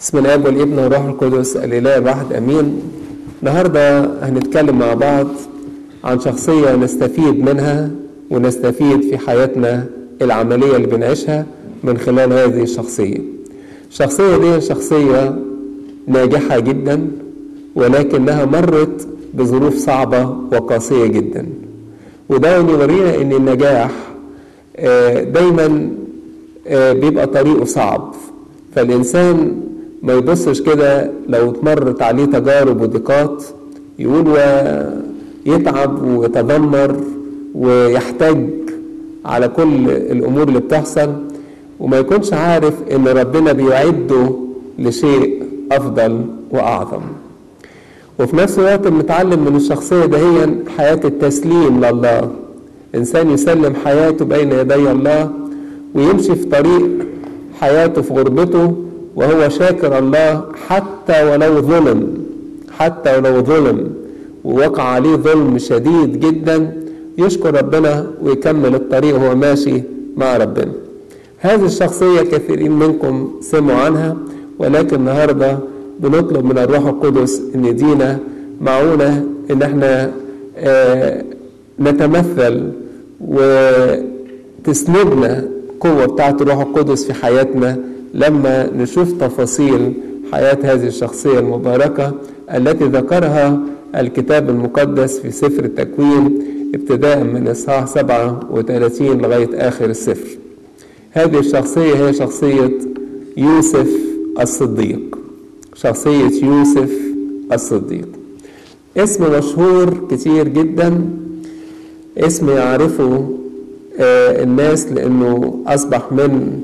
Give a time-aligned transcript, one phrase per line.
[0.00, 2.82] بسم الاب والابن والروح القدس الإله الواحد أمين.
[3.42, 5.26] النهارده هنتكلم مع بعض
[6.04, 7.90] عن شخصية نستفيد منها
[8.30, 9.86] ونستفيد في حياتنا
[10.22, 11.46] العملية اللي بنعيشها
[11.84, 13.18] من خلال هذه الشخصية.
[13.90, 15.38] الشخصية دي شخصية
[16.06, 17.08] ناجحة جدا
[17.74, 21.46] ولكنها مرت بظروف صعبة وقاسية جدا.
[22.28, 23.90] وده يورينا أن النجاح
[25.32, 25.90] دايما
[26.70, 28.14] بيبقى طريقه صعب.
[28.74, 29.60] فالإنسان
[30.02, 33.44] ما يبصش كده لو اتمرت عليه تجارب وضيقات
[33.98, 34.28] يقول
[35.46, 36.96] ويتعب ويتذمر
[37.54, 38.46] ويحتاج
[39.24, 41.10] على كل الأمور اللي بتحصل
[41.80, 44.30] وما يكونش عارف إن ربنا بيعده
[44.78, 47.00] لشيء أفضل وأعظم.
[48.20, 52.30] وفي نفس الوقت بنتعلم من الشخصية دهيا حياة التسليم لله.
[52.94, 55.30] إنسان يسلم حياته بين يدي الله
[55.94, 56.88] ويمشي في طريق
[57.60, 58.74] حياته في غربته
[59.18, 60.30] وهو شاكر الله
[60.68, 62.00] حتى ولو ظلم
[62.78, 63.78] حتى ولو ظلم.
[64.44, 66.58] ووقع عليه ظلم شديد جدا
[67.18, 69.82] يشكر ربنا ويكمل الطريق وهو ماشي
[70.16, 70.72] مع ربنا.
[71.38, 74.16] هذه الشخصية كثيرين منكم سمعوا عنها
[74.58, 75.58] ولكن النهاردة
[76.00, 78.18] بنطلب من الروح القدس إن يدينا
[78.60, 80.10] معونة إن إحنا
[80.58, 81.24] آه
[81.80, 82.54] نتمثل
[84.60, 85.32] وتسندنا
[85.74, 87.76] القوة بتاعت الروح القدس في حياتنا.
[88.14, 89.92] لما نشوف تفاصيل
[90.32, 92.12] حياة هذه الشخصية المباركة
[92.54, 93.60] التي ذكرها
[93.96, 96.42] الكتاب المقدس في سفر التكوين
[96.74, 100.28] ابتداء من إصحاح 37 لغاية آخر السفر.
[101.10, 102.78] هذه الشخصية هي شخصية
[103.36, 103.88] يوسف
[104.40, 105.18] الصديق.
[105.74, 106.90] شخصية يوسف
[107.52, 108.08] الصديق.
[108.96, 111.00] اسم مشهور كتير جدا.
[112.18, 113.28] اسم يعرفه
[114.00, 116.60] الناس لأنه أصبح من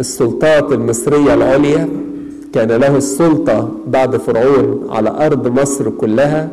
[0.00, 1.88] السلطات المصرية العليا
[2.54, 6.48] كان له السلطة بعد فرعون على أرض مصر كلها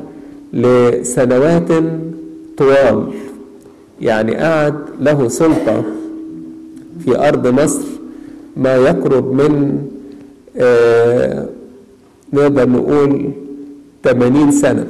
[0.53, 1.67] لسنوات
[2.57, 3.03] طوال.
[4.01, 5.83] يعني قعد له سلطة
[7.05, 7.81] في أرض مصر
[8.57, 9.81] ما يقرب من
[10.57, 11.45] آه
[12.33, 13.31] نقدر نقول
[14.03, 14.87] 80 سنة.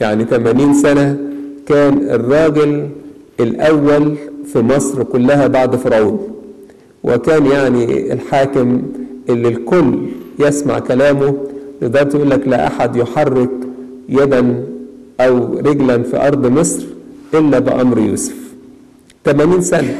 [0.00, 1.18] يعني 80 سنة
[1.66, 2.88] كان الراجل
[3.42, 4.16] الأول
[4.52, 6.28] في مصر كلها بعد فرعون
[7.04, 8.82] وكان يعني الحاكم
[9.28, 9.98] اللي الكل
[10.38, 11.34] يسمع كلامه
[11.82, 13.50] لدرجة يقول لك لا أحد يحرك
[14.08, 14.64] يدا
[15.20, 16.86] أو رجلا في أرض مصر
[17.34, 18.34] إلا بأمر يوسف.
[19.24, 19.96] 80 سنة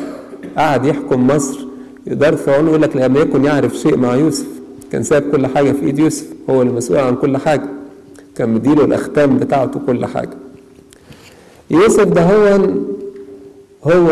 [0.56, 1.66] قعد يحكم مصر
[2.06, 4.46] يقدر فرعون يقول لك لم يكن يعرف شيء مع يوسف
[4.92, 7.68] كان ساب كل حاجة في إيد يوسف هو المسؤول عن كل حاجة
[8.36, 10.30] كان مديله الأختام بتاعته كل حاجة.
[11.70, 12.58] يوسف ده هو
[13.84, 14.10] هو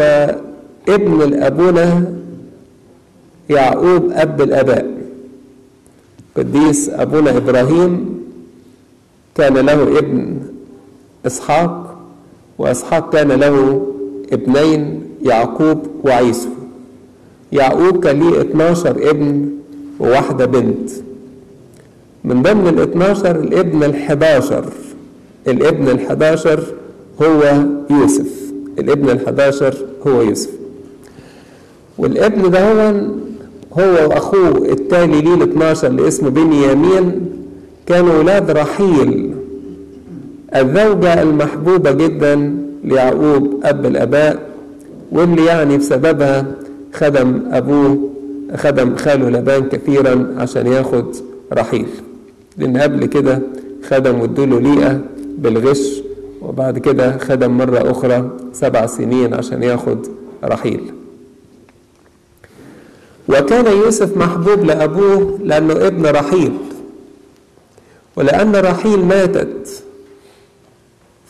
[0.88, 2.14] ابن الأبونا
[3.50, 4.86] يعقوب أب الآباء.
[6.36, 8.22] قديس أبونا إبراهيم
[9.34, 10.36] كان له ابن
[11.26, 11.98] إسحاق
[12.58, 13.86] وإسحاق كان له
[14.32, 16.48] ابنين يعقوب وعيسو.
[17.52, 19.48] يعقوب كان ليه 12 ابن
[20.00, 20.90] وواحدة بنت.
[22.24, 24.64] من ضمن ال 12 الابن ال 11
[25.46, 26.62] الابن ال 11
[27.22, 28.47] هو يوسف.
[28.78, 29.74] الابن ال 11
[30.06, 30.50] هو يوسف.
[31.98, 32.94] والابن ده هو
[33.72, 37.20] هو وأخوه التالي ليه ال 12 اللي اسمه بنيامين
[37.86, 39.34] كانوا ولاد رحيل.
[40.56, 44.48] الزوجة المحبوبة جدا ليعقوب أب الآباء
[45.12, 46.46] واللي يعني بسببها
[46.92, 47.98] خدم أبوه
[48.56, 51.16] خدم خاله لبان كثيرا عشان ياخد
[51.52, 51.86] رحيل.
[52.58, 53.40] لأن قبل كده
[53.88, 55.00] خدم وادوله ليئة
[55.38, 56.02] بالغش
[56.48, 60.06] وبعد كده خدم مرة أخرى سبع سنين عشان ياخد
[60.44, 60.92] رحيل.
[63.28, 66.52] وكان يوسف محبوب لأبوه لأنه ابن رحيل.
[68.16, 69.82] ولأن رحيل ماتت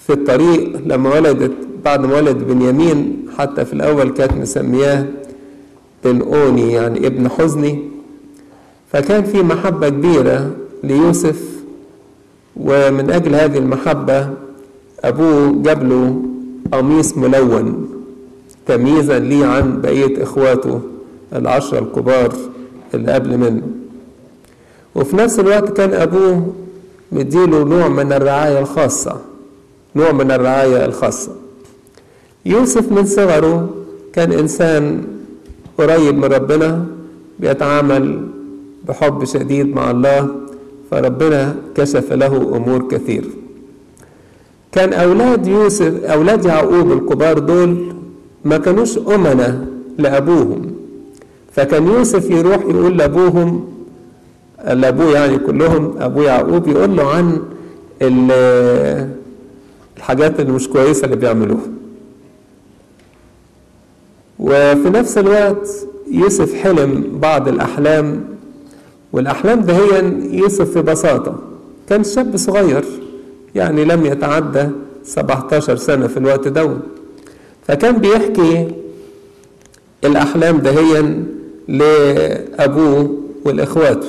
[0.06, 1.52] في الطريق لما ولدت
[1.84, 5.06] بعد ما ولد بنيامين حتى في الأول كانت مسمياه
[6.04, 7.88] بن أوني يعني ابن حزني.
[8.92, 10.50] فكان في محبة كبيرة
[10.84, 11.42] ليوسف
[12.56, 14.30] ومن أجل هذه المحبة
[15.04, 16.22] أبوه جاب له
[16.72, 17.88] قميص ملون
[18.66, 20.80] تمييزا ليه عن بقية إخواته
[21.34, 22.32] العشرة الكبار
[22.94, 23.62] اللي قبل منه.
[24.94, 26.52] وفي نفس الوقت كان أبوه
[27.12, 29.16] مديله نوع من الرعاية الخاصة
[29.96, 31.32] نوع من الرعاية الخاصة.
[32.46, 33.68] يوسف من صغره
[34.12, 35.04] كان إنسان
[35.78, 36.84] قريب من ربنا
[37.40, 38.26] بيتعامل
[38.88, 40.28] بحب شديد مع الله
[40.90, 43.24] فربنا كشف له أمور كثير.
[44.72, 47.92] كان أولاد يوسف أولاد يعقوب الكبار دول
[48.44, 49.66] ما كانوش أمنة
[49.98, 50.70] لأبوهم.
[51.52, 53.68] فكان يوسف يروح يقول لأبوهم
[54.66, 57.38] لأبوه يعني كلهم أبو يعقوب يقول له عن
[59.96, 61.66] الحاجات اللي مش كويسة اللي بيعملوها.
[64.38, 65.68] وفي نفس الوقت
[66.10, 68.24] يوسف حلم بعض الأحلام
[69.12, 71.36] والأحلام ده هي يوسف في بساطه
[71.88, 72.84] كان شاب صغير.
[73.54, 74.68] يعني لم يتعدى
[75.04, 76.70] 17 سنة في الوقت ده
[77.68, 78.68] فكان بيحكي
[80.04, 81.24] الأحلام دهيا
[81.68, 84.08] لأبوه والاخواته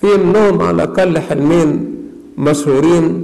[0.00, 1.94] في منهم على الأقل حلمين
[2.38, 3.22] مشهورين.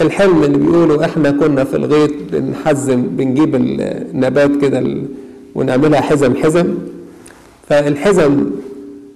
[0.00, 4.94] الحلم اللي بيقولوا إحنا كنا في الغيط بنحزم بنجيب النبات كده
[5.54, 6.74] ونعملها حزم حزم.
[7.68, 8.44] فالحزم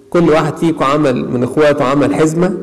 [0.09, 2.57] كل واحد فيكم عمل من إخواته عمل حزمة.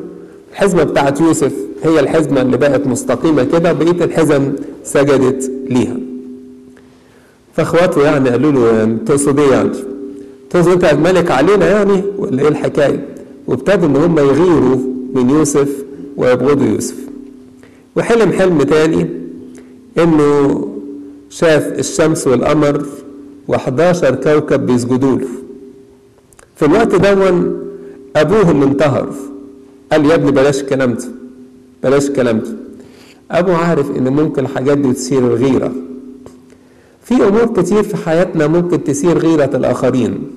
[0.55, 1.53] الحزمة بتاعت يوسف
[1.83, 4.53] هي الحزمة اللي بقت مستقيمة كده بقيه الحزم
[4.83, 5.97] سجدت ليها.
[7.53, 9.69] فاخواته يعني قالوا له تقصد إيه يعني؟
[10.49, 13.05] تقصد أنت الملك علينا يعني؟ ولا إيه الحكاية؟
[13.47, 14.77] وابتدوا إن هم يغيروا
[15.13, 15.69] من يوسف
[16.17, 16.95] ويبغضوا يوسف.
[17.95, 19.09] وحلم حلم تاني
[19.97, 20.61] إنه
[21.29, 22.85] شاف الشمس والقمر
[23.51, 25.27] و11 كوكب بيسجدوا له.
[26.55, 27.59] في الوقت دون
[28.15, 29.09] أبوه اللي انتهر
[29.95, 31.03] قال يا ابني بلاش الكلام ده
[31.83, 32.49] بلاش الكلام ده
[33.31, 35.71] ابوه عارف إن ممكن الحاجات دي تثير الغيرة.
[37.03, 40.27] في أمور كتير في حياتنا ممكن تثير غيرة الآخرين.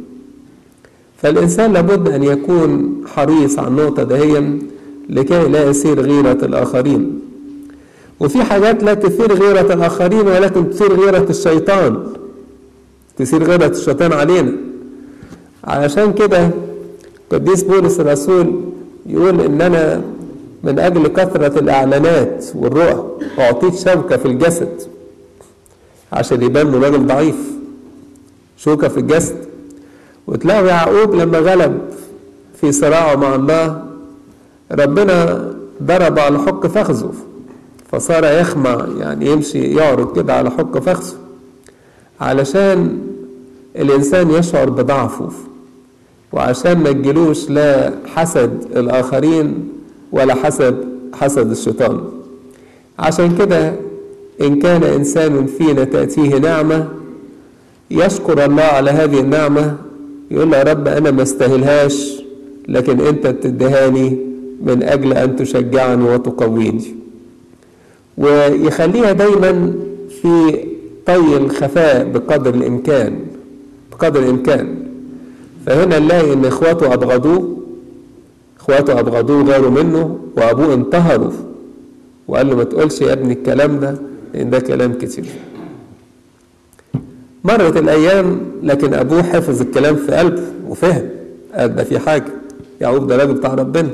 [1.23, 4.59] فالإنسان لابد أن يكون حريص على النقطة دهيا
[5.09, 7.21] لكي لا يصير غيرة الآخرين.
[8.21, 12.07] وفي حاجات لا تثير غيرة الآخرين ولكن تثير غيرة الشيطان.
[13.17, 14.53] تثير غيرة الشيطان علينا.
[15.65, 16.51] علشان كده
[17.31, 18.61] قديس بولس الرسول
[19.09, 20.03] يقول إن أنا
[20.65, 23.05] من أجل كثرة الإعلانات والرؤى
[23.39, 24.83] أعطيت شوكة في الجسد
[26.13, 27.37] عشان يبان راجل ضعيف.
[28.57, 29.37] شوكة في الجسد.
[30.27, 31.79] وتلاقوا يعقوب لما غلب
[32.61, 33.83] في صراعه مع الله
[34.73, 35.49] ربنا
[35.83, 37.13] ضرب على حق فخذه
[37.93, 41.17] فصار يخمع يعني يمشي يعرض كده على حق فخذه
[42.21, 42.99] علشان
[43.77, 45.31] الإنسان يشعر بضعفه.
[46.33, 49.69] وعشان ما تجيلوش لا حسد الآخرين
[50.13, 50.85] ولا حسد
[51.15, 52.01] حسد الشيطان.
[52.99, 53.73] عشان كده
[54.41, 56.89] إن كان إنسان فينا تأتيه نعمة
[57.91, 59.77] يشكر الله على هذه النعمة
[60.31, 62.23] يقول يا رب أنا ما استاهلهاش
[62.69, 64.17] لكن أنت بتدهاني
[64.63, 66.95] من أجل أن تشجعني وتقويني.
[68.19, 69.73] ويخليها دايما
[70.23, 70.59] في
[71.07, 73.19] طي الخفاء بقدر الإمكان
[73.93, 74.75] بقدر الإمكان.
[75.69, 77.57] فهنا نلاقي إن إخواته أبغضوه
[78.61, 81.31] إخواته أبغضوه غيروا منه وأبوه انتهروا.
[82.29, 83.95] وقال له ما تقولش يا ابني الكلام ده
[84.35, 85.25] لأن ده كلام كتير.
[87.45, 91.09] مرت الأيام لكن أبوه حفظ الكلام في قلبه وفهم
[91.55, 92.33] قال ده في حاجة
[92.81, 93.91] يعقوب ده راجل بتاع ربنا.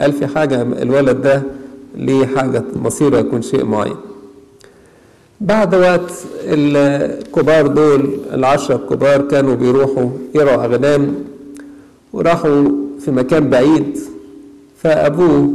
[0.00, 1.42] قال في حاجة الولد ده
[1.96, 3.96] ليه حاجة مصيره يكون شيء معين.
[5.44, 6.12] بعد وقت
[6.44, 11.14] الكبار دول العشرة الكبار كانوا بيروحوا يرعوا أغنام
[12.12, 12.64] وراحوا
[13.00, 13.98] في مكان بعيد.
[14.82, 15.52] فأبوه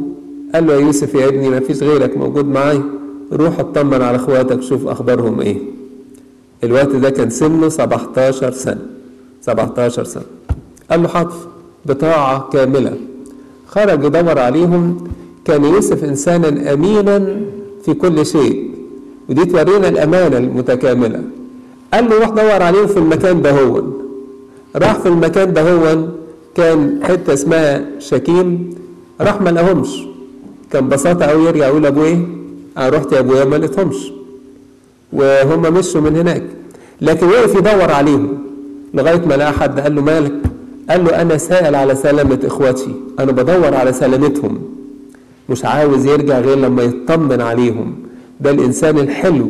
[0.54, 2.84] قال له يا يوسف يا ابني ما فيش غيرك موجود معايا
[3.34, 5.58] روح اطمن على اخواتك شوف أخبارهم إيه.
[6.64, 8.82] الوقت ده كان سنه 17 سنة.
[9.42, 10.24] 17 سنة.
[10.92, 11.34] قال له حاضر
[11.86, 12.98] بطاعة كاملة.
[13.68, 15.08] خرج يدور عليهم.
[15.46, 17.42] كان يوسف إنسانا أمينا
[17.86, 18.69] في كل شيء.
[19.30, 21.22] ودي تورينا الأمانة المتكاملة.
[21.94, 23.84] قال له روح دور عليهم في المكان ده هو.
[24.76, 25.98] راح في المكان ده هو
[26.56, 28.70] كان حتة اسمها شكيم
[29.22, 30.04] راح ما لقاهمش.
[30.72, 32.28] كان بساطة أوي يرجع يقول إيه؟
[32.78, 34.12] أنا رحت يا أبويا ما لقيتهمش.
[35.14, 36.44] وهم مشوا من هناك.
[37.02, 38.38] لكن وقف يدور عليهم.
[38.94, 40.34] لغاية ما لقى حد قال له مالك؟
[40.90, 42.96] قال له أنا سائل على سلامة إخواتي.
[43.20, 44.60] أنا بدور على سلامتهم.
[45.50, 47.96] مش عاوز يرجع غير لما يطمن عليهم.
[48.40, 49.50] ده الإنسان الحلو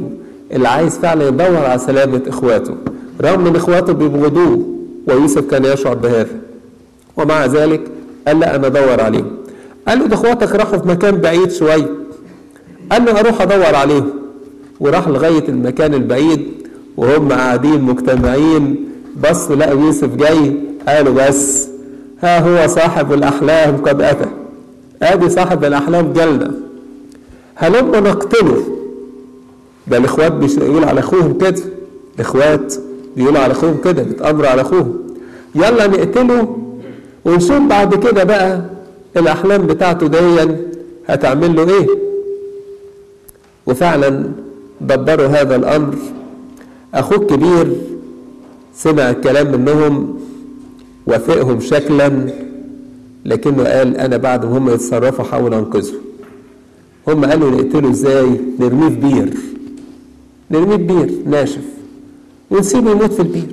[0.52, 2.76] اللي عايز فعلا يدور على سلامة إخواته
[3.22, 4.66] رغم إن إخواته بيبغضوه
[5.08, 6.36] ويوسف كان يشعر بهذا.
[7.18, 7.82] ومع ذلك
[8.28, 9.32] قال لا أنا أدور عليهم.
[9.88, 11.90] قال له ده إخواتك راحوا في مكان بعيد شوية.
[12.92, 14.10] قال له أروح أدور عليهم.
[14.80, 16.48] وراح لغاية المكان البعيد
[16.98, 18.90] وهم قاعدين مجتمعين.
[19.30, 20.54] بصوا لقوا يوسف جاي
[20.88, 21.68] قالوا بس
[22.24, 24.30] ها هو صاحب الأحلام قد أتى.
[25.04, 26.52] أدي صاحب الأحلام جالنا
[27.56, 28.79] هلما نقتله؟
[29.90, 31.62] ده الإخوات بيقولوا على أخوهم كده.
[32.16, 32.74] الاخوات
[33.18, 34.94] بيقولوا على أخوهم كده بيتامروا على أخوهم.
[35.56, 36.58] يلا نقتله
[37.26, 38.62] ونشوف بعد كده بقى
[39.18, 40.48] الأحلام بتاعته دي
[41.08, 41.88] هتعمل له إيه.
[43.68, 44.24] وفعلا
[44.82, 45.96] دبروا هذا الأمر.
[46.94, 47.68] اخوه الكبير
[48.76, 50.20] سمع الكلام منهم
[51.08, 52.12] وافقهم شكلا
[53.26, 55.94] لكنه قال أنا بعد ما هم يتصرفوا حاول انقذه
[57.08, 58.30] هم قالوا نقتله إزاي؟
[58.60, 59.34] نرميه في بير.
[60.52, 61.64] نرميه بير ناشف.
[62.52, 63.48] ونسيبه يموت في البير.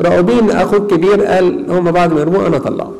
[0.00, 2.92] رأوبين اخوه الكبير قال هم بعد ما يرموه أنا اطلعه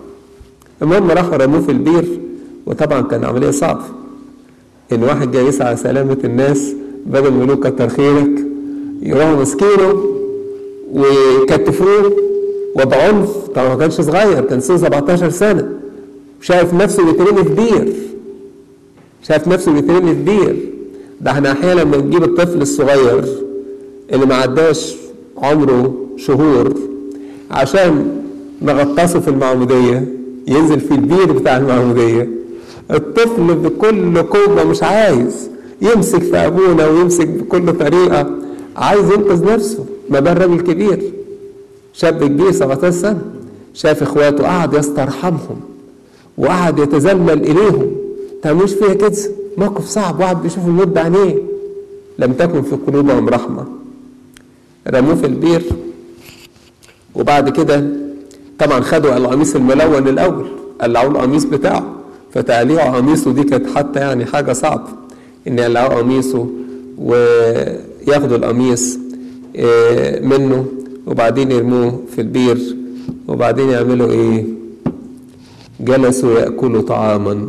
[0.83, 2.21] المهم راحوا رموه في البير
[2.67, 3.85] وطبعا كان عملية صعبة.
[4.93, 6.73] إن واحد جاي يسعى سلامة الناس
[7.07, 8.31] بدل ما يقولوا كتر خيرك
[9.03, 10.05] يروحوا ماسكينه
[10.93, 12.17] ويكتفوه
[12.75, 15.69] وبعنف طبعا ما كانش صغير كان سنه 17 سنة.
[16.41, 17.93] شايف نفسه بيترمي في بير.
[19.23, 20.57] شايف نفسه بيترمي في بير.
[21.21, 23.25] ده إحنا أحيانا لما نجيب الطفل الصغير
[24.13, 24.95] اللي ما عداش
[25.39, 26.75] عمره شهور
[27.51, 28.21] عشان
[28.63, 30.09] نغطسه في المعمودية
[30.49, 32.29] ينزل في البير بتاع المعمودية.
[32.91, 35.51] الطفل بكل قوة مش عايز
[35.83, 38.31] يمسك في أبونا ويمسك بكل طريقة
[38.77, 39.85] عايز ينقذ نفسه.
[40.11, 41.13] ما بال راجل كبير.
[41.93, 43.19] شاب كبير 17 سنة
[43.75, 45.61] شاف إخواته قعد يسترحمهم
[46.39, 47.91] وقعد يتذلل إليهم.
[48.47, 49.13] تعملوش فيها كده؟
[49.59, 51.37] موقف صعب واحد بيشوف الموت بعينيه
[52.19, 53.65] لم تكن في قلوبهم رحمة.
[54.89, 55.63] رموه في البير.
[57.15, 57.87] وبعد كده
[58.59, 60.47] طبعا خدوا القميص الملون الأول
[60.81, 61.95] قلعوه القميص بتاعه.
[62.33, 64.89] فتقليع قميصه دي كانت حتى يعني حاجة صعبة
[65.49, 66.47] إن يقلعوا قميصه
[66.99, 68.99] وياخدوا القميص
[70.23, 70.67] منه
[71.07, 72.77] وبعدين يرموه في البير.
[73.29, 74.45] وبعدين يعملوا إيه؟
[75.81, 77.49] جلسوا يأكلوا طعاما.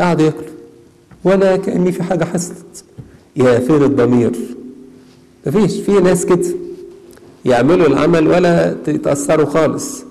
[0.00, 0.44] قعدوا ياكلوا
[1.24, 2.84] ولا كأني في حاجة حصلت
[3.36, 4.32] يا فين الضمير.
[5.46, 5.80] مفيش.
[5.80, 6.46] في ناس كده
[7.44, 10.04] يعملوا العمل ولا يتأثروا خالص.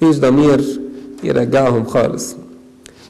[0.00, 0.80] فيش ضمير
[1.24, 2.36] يرجعهم خالص.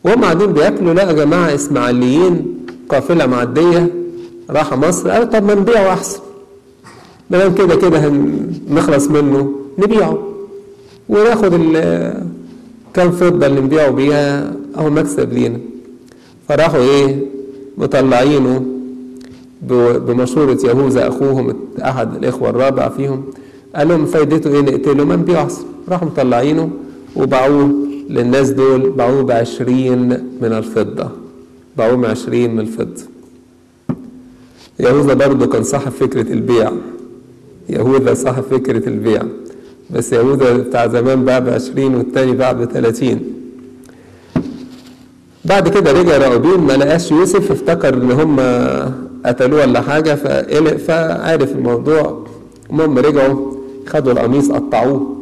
[0.05, 0.95] وهم قاعدين بياكلوا.
[0.95, 2.57] لقى جماعة إسماعيليين
[2.89, 3.91] قافلة معدية
[4.51, 5.11] راحة مصر.
[5.11, 6.21] قالوا طب ما نبيعه أحسن.
[7.31, 8.13] ما دام كده كده
[8.71, 10.19] نخلص منه نبيعه.
[11.09, 11.53] وناخد
[12.95, 15.59] كام فضة اللي نبيعه بيها أهو مكسب لينا.
[16.50, 17.16] فراحوا إيه؟
[17.78, 18.64] مطلعينه
[20.07, 23.25] بمشورة يهوذا أخوهم أحد الإخوة الرابع فيهم.
[23.76, 26.71] قال لهم فايدته إيه؟ نقتله نبيعه أحسن راحوا مطلعينه
[27.16, 27.71] وباعوه
[28.09, 30.09] للناس دول باعوه بعشرين
[30.42, 31.11] من الفضة.
[31.78, 33.02] باعوه بعشرين من الفضة.
[34.80, 36.73] يهوذا برضه كان صاحب فكرة البيع.
[37.69, 39.23] يهوذا صاحب فكرة البيع.
[39.90, 43.40] بس يهوذا بتاع زمان باع بعشرين والتاني باع بثلاثين
[45.45, 48.41] بعد كده رجع راؤوبين ما لقاش يوسف افتكر إن هم
[49.27, 52.25] قتلوه ولا حاجة فقلق فعرف الموضوع.
[52.71, 53.53] المهم رجعوا
[53.87, 55.17] خدوا القميص قطعوه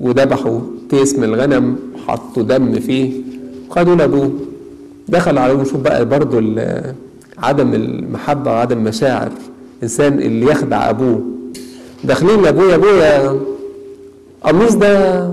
[0.00, 1.76] وذبحوا تيس من الغنم
[2.08, 3.12] حطوا دم فيه
[3.70, 4.30] وخدوا لابوه
[5.08, 6.38] دخل عليه وشوف بقى برضه
[7.38, 9.30] عدم المحبة وعدم مشاعر.
[9.82, 11.22] إنسان اللي يخدع أبوه.
[12.04, 13.40] داخلين لأبويا أبويا
[14.44, 15.30] قميص ده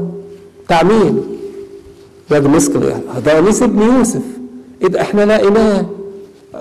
[0.66, 1.20] بتاع مين؟
[2.32, 2.72] مسك
[3.26, 4.22] ده قميص ابن يوسف.
[4.82, 5.86] إيه ده إحنا لقيناه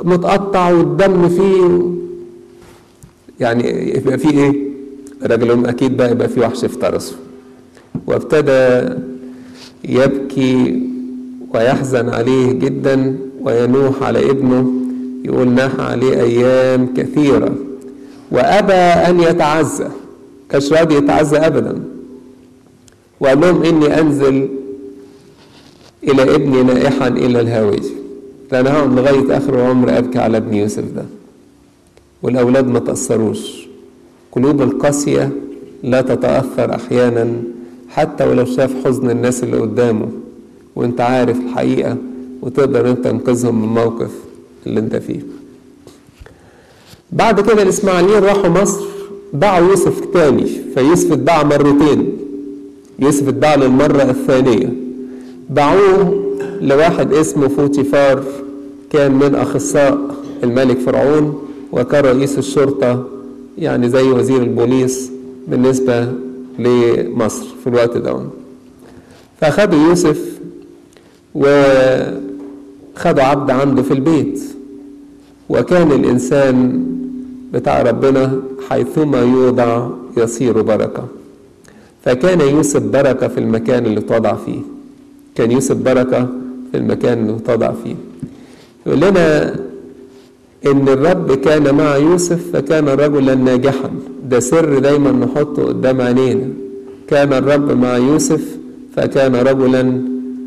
[0.04, 1.80] متقطع والدم فيه.
[3.40, 4.72] يعني يبقى فيه إيه؟
[5.24, 7.16] الراجل أكيد بقى يبقى فيه وحش افترسه
[8.06, 8.88] وابتدى
[9.84, 10.82] يبكي
[11.54, 14.72] ويحزن عليه جدا وينوح على ابنه.
[15.24, 17.54] يقول ناح عليه أيام كثيرة.
[18.30, 19.88] وأبى أن يتعزى.
[20.50, 21.82] كانش راضي يتعزى ابدا.
[23.20, 24.48] وقال لهم إني أنزل
[26.04, 27.80] إلى ابني نائحا إلى الهاويه
[28.52, 31.04] لأن هقعد لغاية آخر العمر أبكي على ابن يوسف ده.
[32.22, 33.66] والأولاد ما تأثروش.
[34.32, 35.30] قلوب القاسية
[35.82, 37.32] لا تتأثر أحيانا
[37.88, 40.08] حتى ولو شاف حزن الناس اللي قدامه.
[40.76, 41.96] وأنت عارف الحقيقة
[42.42, 44.10] وتقدر أنت تنقذهم من الموقف
[44.66, 45.20] اللي أنت فيه.
[47.12, 48.84] بعد كده الإسماعيليين راحوا مصر
[49.32, 52.18] باعوا يوسف تاني فيوسف اتباع مرتين.
[52.98, 54.81] يوسف اتباع للمرة الثانية.
[55.50, 56.22] باعوه
[56.60, 58.24] لواحد اسمه فوتيفار
[58.90, 59.98] كان من أخصاء
[60.44, 63.04] الملك فرعون وكان رئيس الشرطة
[63.58, 65.10] يعني زي وزير البوليس
[65.48, 66.12] بالنسبة
[66.58, 68.20] لمصر في الوقت ده.
[69.40, 70.38] فأخدوا يوسف
[71.34, 74.40] وخدوا عبد عنده في البيت.
[75.48, 76.84] وكان الإنسان
[77.52, 81.04] بتاع ربنا حيثما يوضع يصير بركة.
[82.04, 84.60] فكان يوسف بركة في المكان اللي توضع فيه.
[85.34, 86.28] كان يوسف بركة
[86.72, 87.94] في المكان اللي توضع فيه.
[88.86, 89.54] يقول لنا
[90.66, 93.90] إن الرب كان مع يوسف فكان رجلا ناجحا.
[94.30, 96.48] ده سر دايما نحطه قدام عينينا.
[97.08, 98.56] كان الرب مع يوسف
[98.96, 99.82] فكان رجلا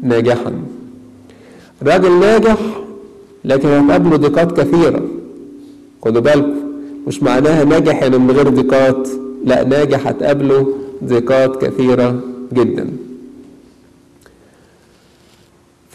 [0.03, 0.51] ناجحا.
[1.83, 2.57] راجل ناجح
[3.45, 5.01] لكن هتقابله ضيقات كثيرة.
[6.05, 6.53] خدوا بالكم
[7.07, 9.07] مش معناها ناجح يعني من غير ضيقات.
[9.45, 10.67] لا ناجح هتقابله
[11.03, 12.19] ضيقات كثيرة
[12.53, 12.89] جدا.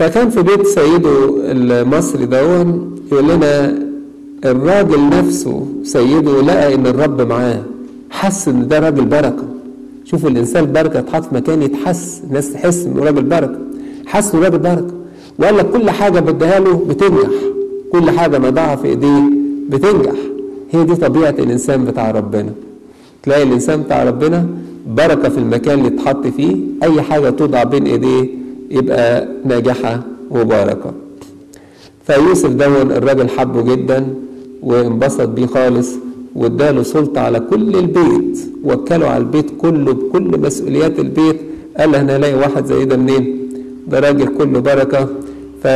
[0.01, 1.13] فكان في بيت سيده
[1.53, 3.79] المصري دون يقول لنا
[4.45, 7.63] الراجل نفسه سيده لقى إن الرب معاه
[8.11, 9.45] حس إن ده راجل بركة.
[10.05, 13.59] شوفوا الإنسان بركة اتحط في مكان يتحس الناس تحس إنه راجل بركة
[14.07, 14.91] حس إنه راجل بركة.
[15.39, 17.31] وقال لك كل حاجة بديها له بتنجح
[17.93, 19.23] كل حاجة مضاعها في إيديه
[19.69, 20.13] بتنجح.
[20.71, 22.53] هي دي طبيعة الإنسان بتاع ربنا.
[23.23, 24.47] تلاقي الإنسان بتاع ربنا
[24.97, 28.40] بركة في المكان اللي اتحط فيه أي حاجة توضع بين إيديه
[28.71, 30.01] يبقى ناجحة
[30.31, 30.93] وباركة.
[32.07, 34.07] فيوسف دون الراجل حبه جدا
[34.63, 35.91] وانبسط بيه خالص
[36.35, 41.37] واداله سلطة على كل البيت وكله على البيت كله بكل مسؤوليات البيت.
[41.79, 43.49] قال أنا هلاقي واحد زي ده منين؟
[43.89, 45.09] ده راجل كله بركة.
[45.63, 45.67] ف...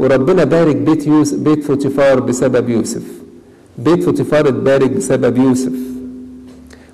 [0.00, 3.02] وربنا بارك بيت يوسف بيت فوتيفار بسبب يوسف.
[3.84, 5.72] بيت فوتيفار اتبارك بسبب يوسف.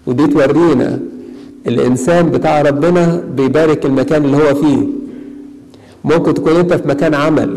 [0.06, 1.00] ودي تورينا
[1.66, 5.03] الإنسان بتاع ربنا بيبارك المكان اللي هو فيه.
[6.04, 7.56] ممكن تكون انت في مكان عمل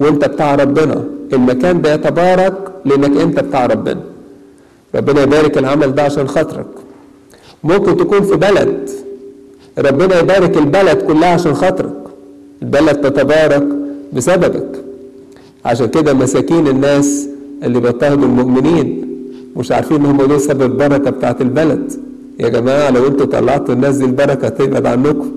[0.00, 1.04] وانت بتاع ربنا.
[1.32, 4.00] المكان ده يتبارك لانك انت بتاع ربنا.
[4.94, 6.66] ربنا يبارك العمل ده عشان خاطرك.
[7.64, 8.90] ممكن تكون في بلد
[9.78, 11.92] ربنا يبارك البلد كلها عشان خاطرك.
[12.62, 13.66] البلد تتبارك
[14.12, 14.84] بسببك.
[15.64, 17.28] عشان كده مساكين الناس
[17.62, 19.08] اللي بيضطهدوا المؤمنين
[19.56, 21.92] مش عارفين إن هم دول سبب البركة بتاعت البلد.
[22.40, 25.30] يا جماعة لو أنتوا طلعتوا الناس دي البركة تبعد عنكم.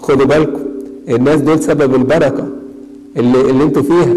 [0.00, 0.65] خدوا بالكم.
[1.08, 2.46] الناس دول سبب البركة
[3.16, 4.14] اللي اللي أنتوا فيها.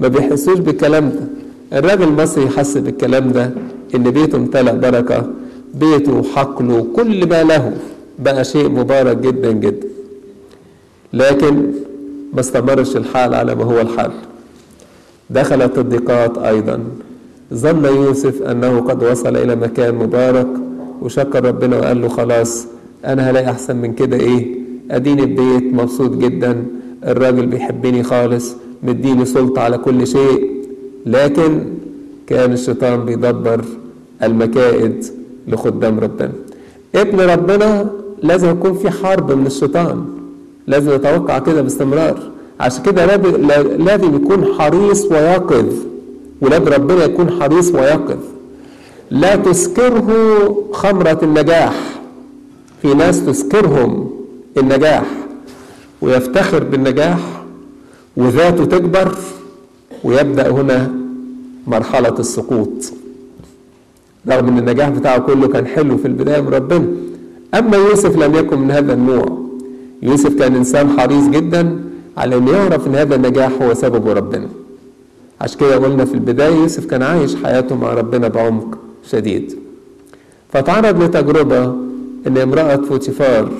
[0.00, 1.20] ما بيحسوش بالكلام ده.
[1.78, 3.50] الراجل المصري حس بالكلام ده
[3.94, 5.30] إن بيته امتلأ بركة
[5.74, 7.72] بيته وحقله كل ما له
[8.18, 9.86] بقى شيء مبارك جدا جدا.
[11.12, 11.72] لكن
[12.32, 14.10] ما استمرش الحال على ما هو الحال.
[15.30, 16.80] دخلت الضيقات أيضا.
[17.54, 20.46] ظن يوسف أنه قد وصل إلى مكان مبارك
[21.02, 22.66] وشكر ربنا وقال له خلاص
[23.04, 26.64] أنا هلاقي أحسن من كده إيه؟ اديني البيت مبسوط جدا
[27.06, 30.54] الراجل بيحبني خالص مديني سلطة على كل شيء.
[31.06, 31.64] لكن
[32.26, 33.64] كان الشيطان بيدبر
[34.22, 35.04] المكائد
[35.48, 36.32] لخدام ربنا.
[36.94, 37.90] ابن ربنا
[38.22, 40.04] لازم يكون في حرب من الشيطان.
[40.66, 42.18] لازم يتوقع كده باستمرار.
[42.60, 43.06] عشان كده
[43.76, 45.74] لازم يكون حريص ويقظ.
[46.40, 48.18] ولاد ربنا يكون حريص ويقظ.
[49.10, 50.08] لا تسكره
[50.72, 51.74] خمرة النجاح.
[52.82, 54.10] في ناس تسكرهم
[54.58, 55.04] النجاح
[56.02, 57.18] ويفتخر بالنجاح
[58.16, 59.14] وذاته تكبر
[60.04, 60.90] ويبدأ هنا
[61.66, 62.92] مرحلة السقوط.
[64.28, 66.86] رغم إن النجاح بتاعه كله كان حلو في البداية من ربنا
[67.54, 69.38] أما يوسف لم يكن من هذا النوع.
[70.02, 71.80] يوسف كان إنسان حريص جدا
[72.16, 74.48] على إن يعرف إن هذا النجاح هو سببه ربنا.
[75.40, 78.78] عشان كده قلنا في البداية يوسف كان عايش حياته مع ربنا بعمق
[79.10, 79.58] شديد.
[80.52, 81.64] فتعرض لتجربة
[82.26, 83.52] إن امرأة فوتيفار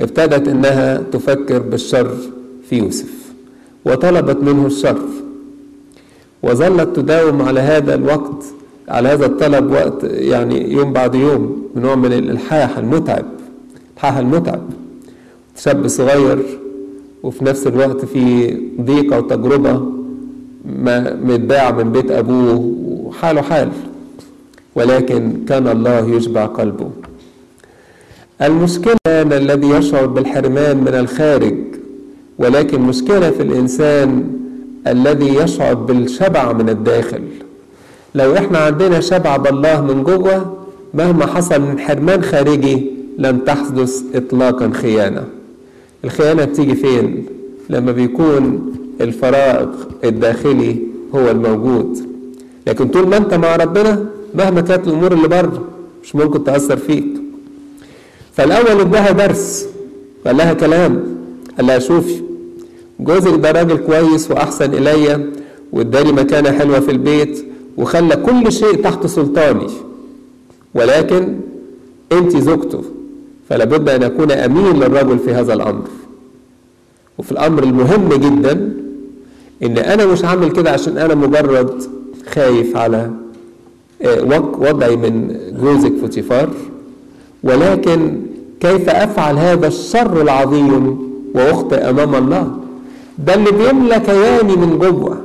[0.00, 2.16] ابتدت إنها تفكر بالشر
[2.68, 3.32] في يوسف
[3.84, 4.98] وطلبت منه الشر.
[6.42, 8.44] وظلت تداوم على هذا الوقت
[8.88, 13.24] على هذا الطلب وقت يعني يوم بعد يوم نوع من الإلحاح المتعب
[14.04, 14.62] الالحاح المتعب.
[15.56, 16.38] شاب صغير
[17.22, 19.82] وفي نفس الوقت في ضيقة وتجربة
[20.64, 22.74] ما متباع من بيت أبوه
[23.06, 23.68] وحاله حال.
[24.74, 26.90] ولكن كان الله يشبع قلبه.
[28.42, 31.54] المشكلة الذي يشعر بالحرمان من الخارج
[32.38, 34.24] ولكن مشكلة في الإنسان
[34.86, 37.22] الذي يشعر بالشبع من الداخل.
[38.14, 40.56] لو إحنا عندنا شبع بالله من جوه
[40.94, 45.24] مهما حصل من حرمان خارجي لن تحدث اطلاقا خيانة.
[46.04, 47.26] الخيانة بتيجي فين؟
[47.70, 49.68] لما بيكون الفراغ
[50.04, 50.76] الداخلي
[51.14, 51.98] هو الموجود.
[52.66, 55.64] لكن طول ما أنت مع ربنا مهما كانت الأمور اللي بره
[56.02, 57.23] مش ممكن تأثر فيك.
[58.36, 59.66] فالأول اداها درس
[60.26, 61.04] قال لها كلام
[61.56, 62.22] قال لها شوفي
[63.00, 65.30] جوزك ده راجل كويس وأحسن الي
[65.72, 67.44] واداني مكانة حلوة في البيت
[67.76, 69.66] وخلى كل شيء تحت سلطاني.
[70.74, 71.34] ولكن
[72.12, 72.82] أنت زوجته
[73.48, 75.82] فلا بد أن أكون أمين للرجل في هذا الأمر.
[77.18, 78.74] وفي الأمر المهم جدا
[79.62, 81.82] إن أنا مش عامل كده عشان أنا مجرد
[82.34, 83.10] خايف على
[84.58, 86.50] وضعي من جوزك فوتيفار.
[87.44, 88.20] ولكن
[88.64, 90.98] كيف أفعل هذا الشر العظيم
[91.34, 92.44] وأخطئ أمام الله؟
[93.18, 95.18] ده اللي بيملى كياني من جوه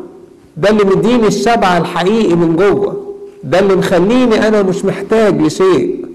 [0.58, 2.96] ده اللي مديني الشبع الحقيقي من جوه
[3.44, 6.06] ده اللي مخليني أنا مش محتاج لشيء.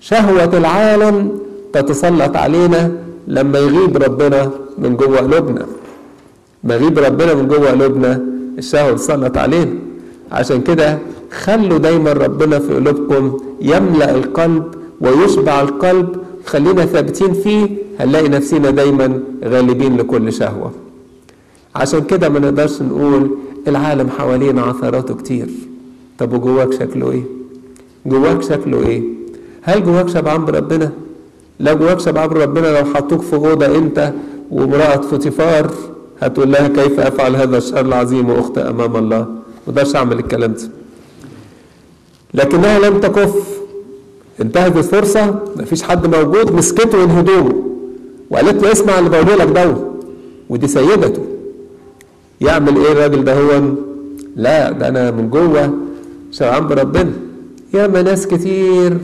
[0.00, 1.28] شهوة العالم
[1.72, 2.92] تتسلط علينا
[3.28, 5.66] لما يغيب ربنا من جوه قلوبنا.
[6.64, 8.20] ما يغيب ربنا من جوه قلوبنا
[8.58, 9.74] الشهوة تتسلط علينا.
[10.32, 10.98] عشان كده
[11.30, 14.64] خلوا دايما ربنا في قلوبكم يملأ القلب
[15.00, 16.08] ويشبع القلب
[16.46, 17.68] خلينا ثابتين فيه
[18.00, 20.72] هنلاقي نفسنا دايما غالبين لكل شهوة.
[21.74, 23.30] عشان كده ما نقدرش نقول
[23.68, 25.48] العالم حوالينا عثراته كتير.
[26.18, 27.22] طب وجواك شكله إيه؟
[28.06, 29.02] جواك شكله إيه؟
[29.62, 30.92] هل جواك شبعان بربنا
[31.60, 34.12] لو جواك شبعان بربنا لو حطوك في أوضة أنت
[34.50, 35.70] وامرأة فوتيفار
[36.20, 39.36] هتقول لها كيف أفعل هذا الشر العظيم وأخطئ أمام الله؟ ما
[39.68, 40.68] أقدرش أعمل الكلام ده.
[42.34, 43.55] لكنها لم تكف.
[44.40, 47.54] انتهت الفرصة مفيش حد موجود مسكته من هدومه
[48.30, 49.74] وقالت له اسمع اللي بقوله لك ده
[50.50, 51.22] ودي سيدته.
[52.40, 53.62] يعمل إيه الراجل ده هو؟
[54.36, 55.72] لا ده أنا من جوه
[56.32, 57.12] شبعان بربنا
[57.74, 58.98] ياما ناس كتير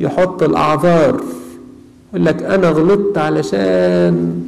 [0.00, 1.20] يحط الأعذار
[2.12, 4.42] يقول لك أنا غلطت علشان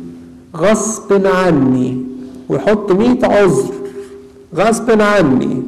[0.57, 2.03] غصب عني
[2.49, 3.73] ويحط مية عذر
[4.57, 5.63] غصب عني.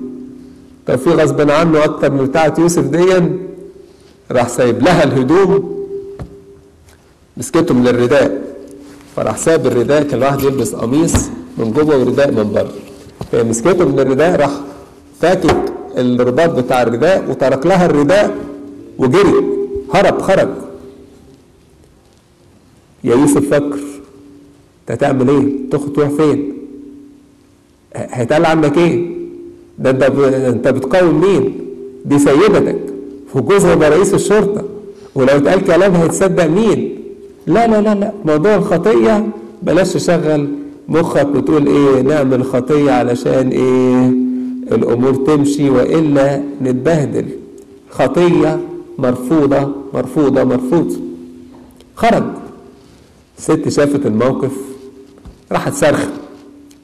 [0.86, 3.32] طب في غصب عنه أكتر من بتاعة يوسف ديا؟
[4.32, 5.80] راح سايب لها الهدوم
[7.36, 8.42] مسكته من الرداء
[9.16, 11.14] فراح ساب الرداء كان الواحد يلبس قميص
[11.58, 12.72] من جوه ورداء من بره
[13.32, 14.50] فهي مسكته من الرداء راح
[15.20, 15.56] فاكك
[15.98, 18.36] الرباط بتاع الرداء وترك لها الرداء
[18.98, 19.34] وجري
[19.94, 20.48] هرب خرج
[23.04, 23.78] يا يوسف فكر
[24.80, 26.52] انت هتعمل إيه؟ تاخد تروح فين؟
[27.94, 29.10] هيتقال عنك إيه؟
[29.78, 31.60] ده انت انت بتقاوم مين؟
[32.04, 32.78] دي سيدتك
[33.34, 34.62] وجوزها ده رئيس الشرطة
[35.14, 36.96] ولو اتقال كلام هيتصدق مين؟
[37.46, 38.12] لا لا لا لا.
[38.24, 39.26] موضوع الخطية
[39.62, 40.48] بلاش تشغل
[40.88, 44.12] مخك وتقول إيه نعمل خطية علشان إيه
[44.76, 47.24] الأمور تمشي وإلا نتبهدل.
[47.90, 48.60] خطية
[48.98, 50.96] مرفوضة مرفوضة مرفوضه
[51.96, 52.22] خرج.
[53.38, 54.52] ست شافت الموقف
[55.52, 56.08] راحت صرخه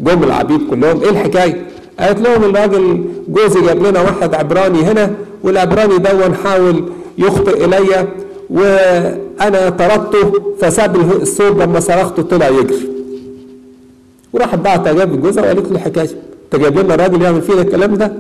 [0.01, 1.67] جم العبيد كلهم إيه الحكاية؟
[2.01, 5.15] قالت لهم الراجل جوزي جاب لنا واحد عبراني هنا
[5.47, 6.85] والعبراني دون حاول
[7.19, 8.09] يخطئ إلي
[8.51, 12.89] وأنا طردته فساب الصوت لما صرخته طلع يجري.
[14.33, 16.11] وراحت بعت جاب جوزها وقالت له الحكاية
[16.45, 18.13] انت جايب لنا راجل يعمل فينا الكلام ده؟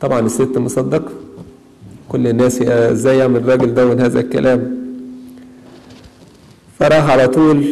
[0.00, 1.12] طبعا الست مصدقة.
[2.08, 4.76] كل الناس إزاي يعمل الراجل ده من هذا الكلام؟
[6.80, 7.64] فراح على طول.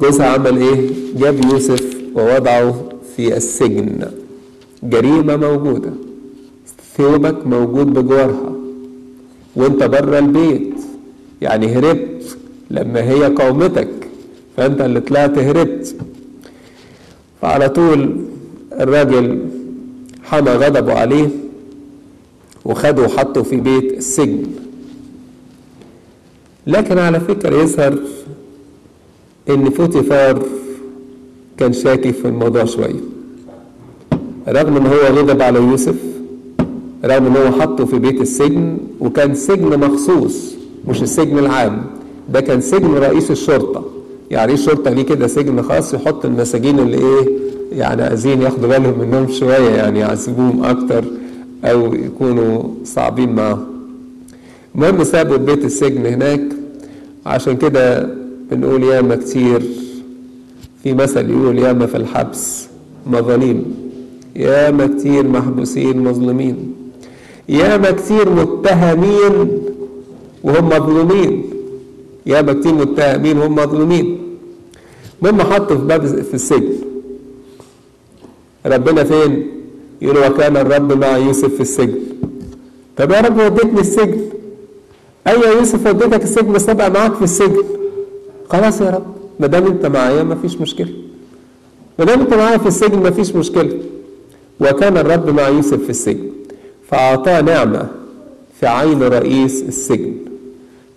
[0.00, 1.82] جوزها عمل إيه؟ جاب يوسف
[2.14, 2.84] ووضعه
[3.16, 4.10] في السجن.
[4.82, 5.90] جريمة موجودة.
[6.96, 8.52] ثوبك موجود بجوارها.
[9.56, 10.74] وانت بره البيت
[11.42, 12.36] يعني هربت
[12.70, 13.88] لما هي قومتك
[14.56, 15.96] فانت اللي طلعت هربت.
[17.42, 18.16] فعلى طول
[18.72, 19.46] الراجل
[20.24, 21.28] حمى غضبه عليه
[22.64, 24.46] وخده وحطه في بيت السجن.
[26.66, 27.98] لكن على فكرة يظهر
[29.48, 30.42] إن فوتيفار
[31.58, 33.00] كان شاكي في الموضوع شوية.
[34.48, 35.96] رغم إن هو غضب على يوسف
[37.04, 40.54] رغم ان هو حطه في بيت السجن وكان سجن مخصوص
[40.88, 41.82] مش السجن العام.
[42.32, 43.84] ده كان سجن رئيس الشرطة.
[44.30, 47.28] يعني إيه الشرطة ليه كده سجن خاص؟ يحط المساجين اللي إيه
[47.72, 51.04] يعني عايزين ياخدوا بالهم منهم شوية يعني يعذبوهم أكتر
[51.64, 53.64] أو يكونوا صعبين معاهم.
[54.74, 56.40] المهم سابوا بيت السجن هناك.
[57.26, 58.08] عشان كده
[58.50, 59.62] بنقول ياما كتير.
[60.82, 62.66] في مثل يقول ياما في الحبس
[63.06, 63.64] مظاليم.
[64.36, 66.72] ياما كتير محبوسين مظلومين.
[67.48, 69.62] ياما كتير متهمين
[70.42, 71.50] وهم مظلومين.
[72.26, 74.36] ياما كتير متهمين وهم مظلومين.
[75.22, 76.72] المهم حطوا في باب في السجن.
[78.66, 79.46] ربنا فين؟
[80.02, 81.98] يقول وكان الرب مع يوسف في السجن.
[82.96, 84.20] طب يا رب وديتني السجن.
[85.26, 87.64] أيوه يا يوسف وديتك السجن بس أبقى معاك في السجن.
[88.50, 89.06] خلاص يا رب
[89.40, 90.92] ما دام أنت معايا ما فيش مشكلة.
[91.98, 93.78] ما دام أنت معايا في السجن ما فيش مشكلة.
[94.60, 96.30] وكان الرب مع يوسف في السجن.
[96.90, 97.86] فأعطاه نعمة
[98.60, 100.12] في عين رئيس السجن.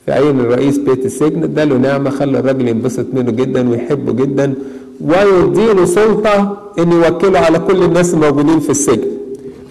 [0.05, 4.53] في عين الرئيس بيت السجن اداله نعمة خلى الراجل ينبسط منه جدا ويحبه جدا
[5.01, 9.07] ويديله سلطة إن يوكله على كل الناس الموجودين في السجن.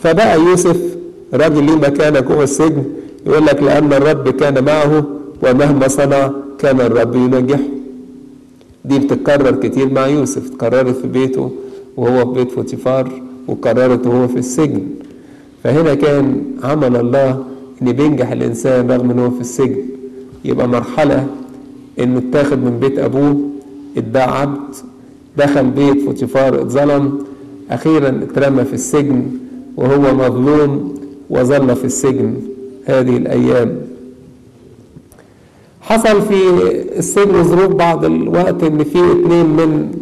[0.03, 0.77] فبقى يوسف
[1.35, 2.85] راجل ليه مكانة جوه السجن
[3.27, 5.05] يقول لك لأن الرب كان معه
[5.43, 7.63] ومهما صنع كان الرب ينجحه.
[8.85, 11.51] دي بتتكرر كتير مع يوسف اتكررت في بيته
[11.97, 14.83] وهو في بيت فوتيفار وكررت وهو في السجن.
[15.65, 17.45] فهنا كان عمل الله
[17.83, 19.83] ان بينجح الإنسان رغم إن هو في السجن.
[20.45, 21.27] يبقى مرحلة
[22.01, 23.37] انه اتاخد من بيت أبوه
[23.97, 24.75] اتباع عبد
[25.37, 27.19] دخل بيت فوتيفار اتظلم.
[27.71, 29.27] أخيرا اترمى في السجن
[29.77, 30.95] وهو مظلوم
[31.31, 32.35] وظل في السجن
[32.85, 33.79] هذه الأيام.
[35.81, 36.35] حصل في
[36.99, 39.93] السجن ظروف بعض الوقت إن في اتنين من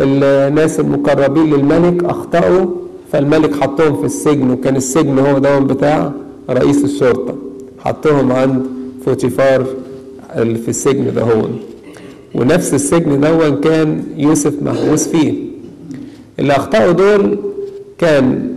[0.00, 2.66] الناس المقربين للملك أخطأوا.
[3.12, 6.12] فالملك حطهم في السجن وكان السجن هو دوام بتاع
[6.50, 7.34] رئيس الشرطة.
[7.78, 8.66] حطهم عند
[9.04, 9.66] فوتيفار
[10.34, 11.48] في السجن ده هو.
[12.34, 15.34] ونفس السجن ده كان يوسف محبوس فيه.
[16.38, 17.38] اللي أخطأوا دول
[17.98, 18.52] كان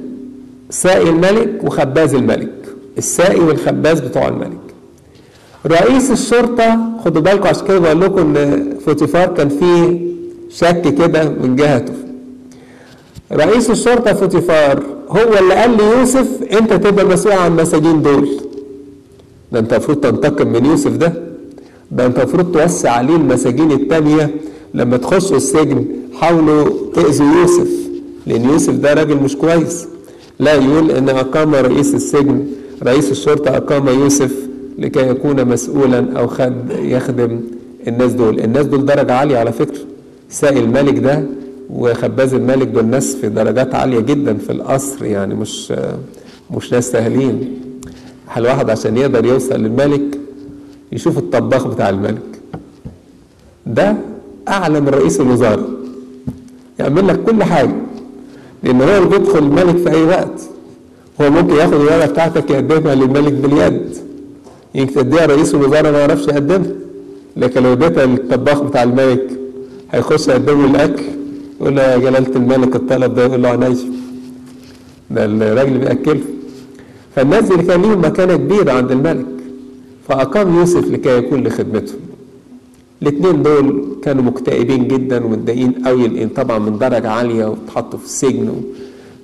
[0.70, 2.52] ساقي الملك وخباز الملك.
[2.98, 4.58] الساقي والخباز بتوع الملك.
[5.68, 10.00] رئيس الشرطة خدوا بالكم عشان كده بقول لكم إن فوتيفار كان فيه
[10.50, 11.94] شك كده من جهته.
[13.34, 18.30] رئيس الشرطة فوتيفار هو اللي قال ليوسف أنت تبقى مسؤول عن المساجين دول.
[19.52, 21.14] ده أنت المفروض تنتقم من يوسف ده.
[21.92, 24.30] ده أنت المفروض توسع عليه المساجين التانية.
[24.74, 27.70] لما تخشوا السجن حاولوا تأذوا يوسف
[28.28, 29.88] لأن يوسف ده راجل مش كويس.
[30.40, 32.46] لا يقول إن أقام رئيس السجن
[32.84, 34.32] رئيس الشرطة أقام يوسف
[34.78, 37.40] لكي يكون مسؤولا أو خد يخدم
[37.88, 38.40] الناس دول.
[38.40, 39.80] الناس دول درجة عالية على فكرة.
[40.30, 41.24] سائل الملك ده
[41.72, 45.74] وخباز الملك دول ناس في درجات عالية جدا في القصر يعني مش
[46.58, 47.60] مش ناس سهلين.
[48.38, 50.02] الواحد عشان يقدر يوصل للملك
[50.92, 52.22] يشوف الطباخ بتاع الملك؟
[53.66, 53.96] ده
[54.48, 55.68] أعلى من رئيس الوزارة
[56.80, 57.76] يعمل لك كل حاجة.
[58.64, 60.42] لأن هو اللي بيدخل الملك في أي وقت.
[61.22, 63.98] هو ممكن ياخد الورقة بتاعتك يقدمها للملك باليد.
[64.76, 66.72] يمكن تديها رئيس الوزراء ما يعرفش يقدمها.
[67.38, 69.28] لكن لو اديتها للطباخ بتاع الملك
[69.92, 71.04] هيخش يقدم له الأكل
[71.62, 73.76] يقول له يا جلالة الملك الطلب ده يقول له عينيا
[75.12, 76.22] ده الراجل بيأكله
[77.16, 79.26] فالناس اللي كان ليهم مكانة كبيرة عند الملك
[80.08, 82.00] فأقام يوسف لكي يكون لخدمتهم.
[83.02, 88.62] الاثنين دول كانوا مكتئبين جدا ومتضايقين قوي لأن طبعا من درجة عالية واتحطوا في السجن.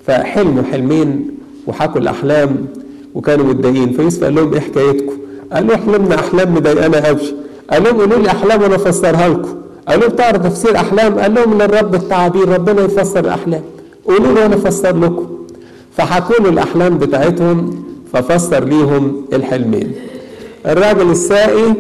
[0.05, 1.27] فحلموا حلمين
[1.67, 2.65] وحكوا الأحلام
[3.15, 3.93] وكانوا متضايقين.
[3.93, 5.13] فيوسف قال لهم إيه حكايتكم؟
[5.53, 7.19] قالوا حلمنا أحلام مضايقانا قوي
[7.71, 9.55] قال لهم قولوا لي أحلام وأنا أفسرها لكم.
[9.87, 13.61] قال لهم تعرف تفسير أحلام؟ قال لهم للرب التعابير ربنا يفسر الأحلام.
[14.05, 15.27] قولوا لي وأنا افسر لكم.
[15.97, 19.91] فحكوا له الأحلام بتاعتهم ففسر ليهم الحلمين.
[20.65, 21.73] الراجل السائي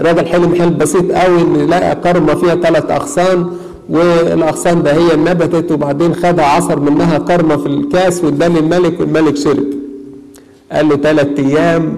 [0.00, 3.50] راجل حلم حلم بسيط قوي إن لقى كرمه فيها ثلاث أغصان
[3.88, 9.64] والأغصان ده هي نبتت وبعدين خدها عصر منها كرمه في الكاس واداه للملك والملك شرب.
[10.72, 11.96] قال له ثلاث أيام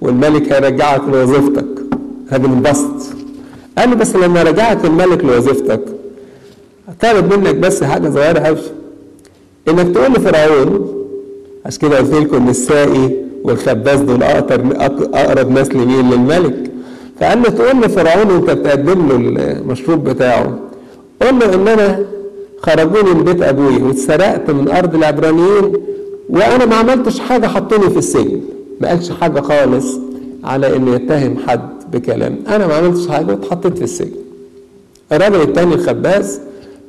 [0.00, 1.66] والملك هيرجعك لوظيفتك.
[2.28, 3.19] هذا انبسط
[3.78, 5.80] قال له بس لما رجعك الملك لوظيفتك
[7.00, 8.58] طلب منك بس حاجة صغيرة قوي
[9.68, 10.94] إنك تقول لفرعون
[11.66, 16.70] عشان كده قلت لكم السائي والخباز دول أقرب ناس لمين؟ للملك.
[17.20, 19.16] فقال له تقول لفرعون وأنت بتقدم له
[19.52, 20.58] المشروب بتاعه.
[21.22, 22.04] قول له إن أنا
[22.58, 25.72] خرجوني من بيت أبوي واتسرقت من أرض العبرانيين
[26.28, 28.40] وأنا ما عملتش حاجة حطوني في السجن.
[28.80, 29.98] ما قالش حاجة خالص
[30.44, 31.79] على إنه يتهم حد.
[31.92, 32.36] بكلام.
[32.48, 34.10] أنا ما عملتش حاجة واتحطيت في السجن.
[35.12, 36.40] الراجل التاني الخباز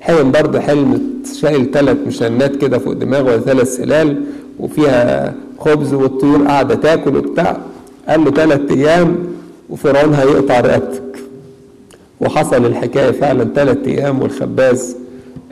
[0.02, 1.02] حلم برضه حلم
[1.40, 4.24] شايل ثلاث مشنات كده فوق دماغه ثلاث سلال
[4.60, 7.58] وفيها خبز والطيور قاعدة تاكل وبتاع.
[8.08, 9.16] قال له ثلاث أيام
[9.70, 11.04] وفرعون هيقطع رقبتك.
[12.22, 14.96] وحصل الحكاية فعلا ثلاث أيام والخباز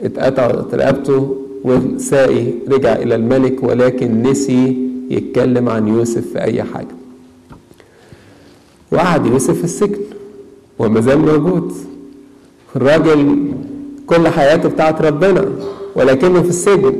[0.00, 4.76] اتقطعت رقبته والسائي رجع إلى الملك ولكن نسي
[5.10, 6.99] يتكلم عن يوسف في أي حاجة.
[8.92, 10.00] وقعد يوسف في السجن
[10.78, 11.72] وما زال موجود.
[12.76, 13.36] الراجل
[14.06, 15.44] كل حياته بتاعت ربنا
[15.96, 16.94] ولكنه في السجن.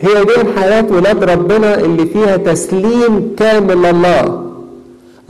[0.00, 4.46] هي دي حياة ولاد ربنا اللي فيها تسليم كامل لله.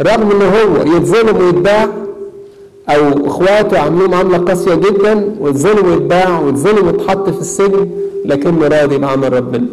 [0.01, 1.89] رغم ان هو يتظلم ويتباع
[2.89, 7.91] أو إخواته عاملين معاملة قاسية جدا ويتظلم ويتباع ويتظلم ويتحط في السجن
[8.25, 9.67] لكنه راضي بعمل ربنا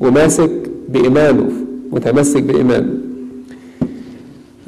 [0.00, 0.50] وماسك
[0.88, 1.50] بإيمانه
[1.92, 3.07] متمسك بإيمانه.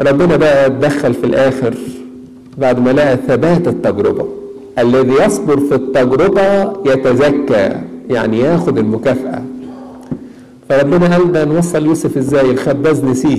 [0.01, 1.75] ربنا بقى اتدخل في الآخر
[2.59, 4.27] بعد ما لقى ثبات التجربة.
[4.79, 7.73] الذي يصبر في التجربة يتزكى
[8.11, 9.43] يعني ياخد المكافأة.
[10.69, 13.39] فربنا قال ده نوصل يوسف إزاي؟ الخباز نسيه.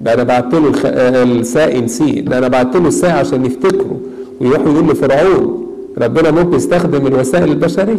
[0.00, 0.82] ده أنا بعت له الخ...
[0.86, 2.20] السائي نسيه.
[2.20, 4.00] ده أنا بعت له السائي عشان يفتكره
[4.40, 5.66] ويروح يقول لفرعون
[5.98, 7.96] ربنا ممكن يستخدم الوسائل البشرية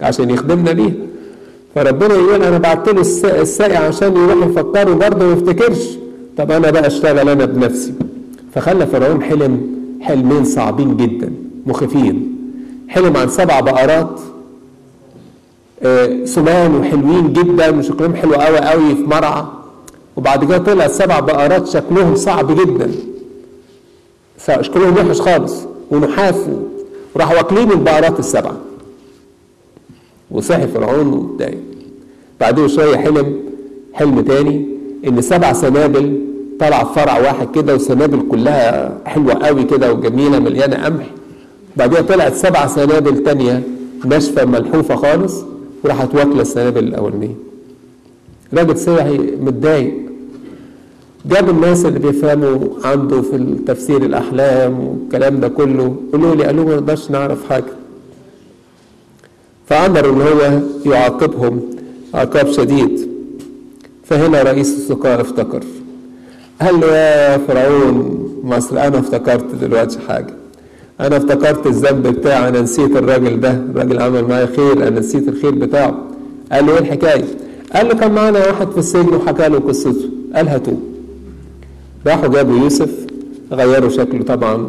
[0.00, 0.92] عشان يخدمنا بيها.
[1.74, 3.00] فربنا يقول أنا بعت له
[3.40, 5.98] السائي عشان يروح يفكره برضه ما يفتكرش.
[6.40, 7.92] طب أنا بقى أشتغل أنا بنفسي.
[8.54, 9.66] فخلى فرعون حلم
[10.00, 11.32] حلمين صعبين جدا
[11.66, 12.36] مخيفين.
[12.88, 14.20] حلم عن سبع بقرات
[15.82, 19.44] آه سمان وحلوين جدا وشكلهم حلو قوي قوي في مرعى.
[20.16, 22.90] وبعد كده طلع سبع بقرات شكلهم صعب جدا.
[24.60, 25.54] شكلهم وحش خالص
[25.90, 26.48] ونحاف
[27.14, 28.56] وراحوا واكلين البقرات السبعه
[30.30, 31.60] وصحي فرعون واتضايق.
[32.40, 33.40] بعدين شوية حلم
[33.92, 34.66] حلم تاني
[35.08, 36.20] إن سبع سنابل
[36.60, 41.06] طلع فرع واحد كده وسنابل كلها حلوة قوي كده وجميلة مليانة قمح.
[41.76, 43.62] بعدين طلعت سبع سنابل تانية
[44.04, 45.34] ناشفة ملحوفة خالص
[45.84, 47.34] وراحت واكلة السنابل الأولانية.
[48.54, 49.94] راجل صحي متضايق.
[51.26, 56.74] جاب الناس اللي بيفهموا عنده في التفسير الأحلام والكلام ده كله قالوا لي قالوا ما
[56.74, 57.72] نقدرش نعرف حاجة.
[59.66, 60.60] فأمر إن هو
[60.92, 61.60] يعاقبهم
[62.14, 63.08] عقاب شديد.
[64.04, 65.62] فهنا رئيس السقاء افتكر.
[66.60, 70.34] قال له يا فرعون مصر أنا افتكرت دلوقتي حاجة.
[71.00, 73.50] أنا افتكرت الذنب بتاعي أنا نسيت الراجل ده.
[73.50, 75.94] الراجل عمل معايا خير أنا نسيت الخير بتاعه.
[76.52, 77.24] قال له إيه الحكاية؟
[77.74, 80.10] قال له كان معانا واحد في السجن وحكى له قصته.
[80.34, 80.78] قال هاتوه.
[82.06, 82.90] راحوا جابوا يوسف
[83.52, 84.68] غيروا شكله طبعا.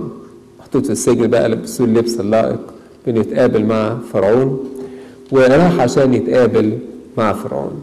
[0.59, 2.59] محطوط في السجن بقى لبسوه اللبس اللائق
[3.07, 4.69] بنتقابل مع فرعون.
[5.31, 6.77] وراح عشان يتقابل
[7.17, 7.81] مع فرعون.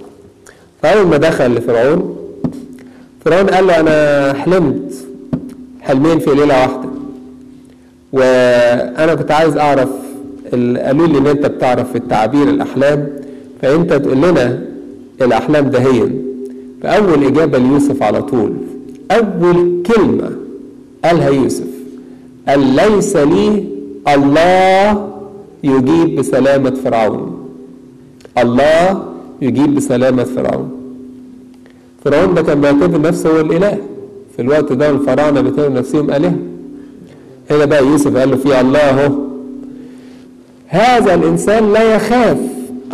[0.82, 2.17] فأول ما دخل لفرعون
[3.24, 4.94] فرعون قال له أنا حلمت
[5.80, 6.88] حلمين في ليلة واحدة
[8.12, 9.88] وأنا كنت عايز أعرف
[10.52, 13.08] قالوا لي إن أنت بتعرف في التعبير الأحلام
[13.62, 14.62] فأنت تقول لنا
[15.22, 16.22] الأحلام دهين
[16.82, 18.52] فأول إجابة ليوسف على طول
[19.10, 20.30] أول كلمة
[21.04, 21.66] قالها يوسف
[22.48, 23.64] قال ليس لي
[24.14, 25.08] الله
[25.64, 27.48] يجيب بسلامة فرعون.
[28.38, 29.02] الله
[29.42, 30.70] يجيب بسلامة فرعون.
[32.04, 33.78] فرعون ده كان بيعتبر نفسه هو الإله.
[34.36, 36.36] في الوقت ده الفراعنة بيعتبروا نفسهم آلهة.
[37.50, 39.12] هنا بقى يوسف قال له في الله أهو.
[40.66, 42.38] هذا الإنسان لا يخاف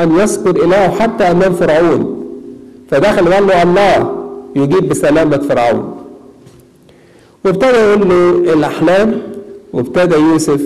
[0.01, 2.25] أن يذكر إلهه حتى أمام فرعون.
[2.91, 4.13] فدخل وقال له الله
[4.57, 5.97] يجيب بسلامة فرعون.
[7.45, 9.19] وابتدى يقول له الأحلام
[9.73, 10.63] وابتدى يوسف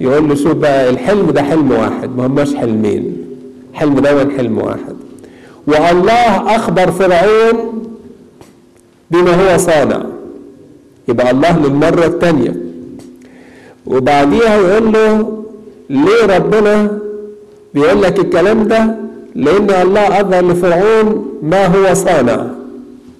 [0.00, 2.16] يقول له شوف بقى الحلم ده حلم واحد.
[2.16, 3.16] ما هماش حلمين.
[3.74, 4.96] حلم ده حلم واحد.
[5.66, 7.82] والله أخبر فرعون
[9.10, 10.02] بما هو صانع.
[11.08, 12.56] يبقى الله للمرة الثانية
[13.86, 15.42] وبعديها يقول له
[15.90, 16.98] ليه ربنا
[17.74, 18.94] بيقول لك الكلام ده؟
[19.34, 22.46] لأن الله أظهر لفرعون ما هو صانع.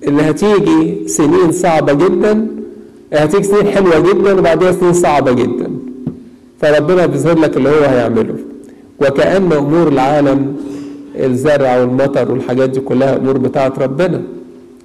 [0.09, 2.47] إن هتيجي سنين صعبة جدا
[3.13, 5.71] هتيجي سنين حلوة جدا وبعديها سنين صعبة جدا.
[6.61, 8.35] فربنا بيظهر لك اللي هو هيعمله.
[9.01, 10.57] وكأن أمور العالم
[11.17, 14.23] الزرع والمطر والحاجات دي كلها أمور بتاعت ربنا.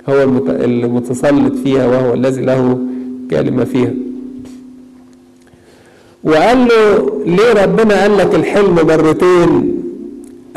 [0.09, 2.79] هو المتسلط فيها وهو الذي له
[3.31, 3.93] كلمة فيها.
[6.23, 9.81] وقال له ليه ربنا قال لك الحلم مرتين؟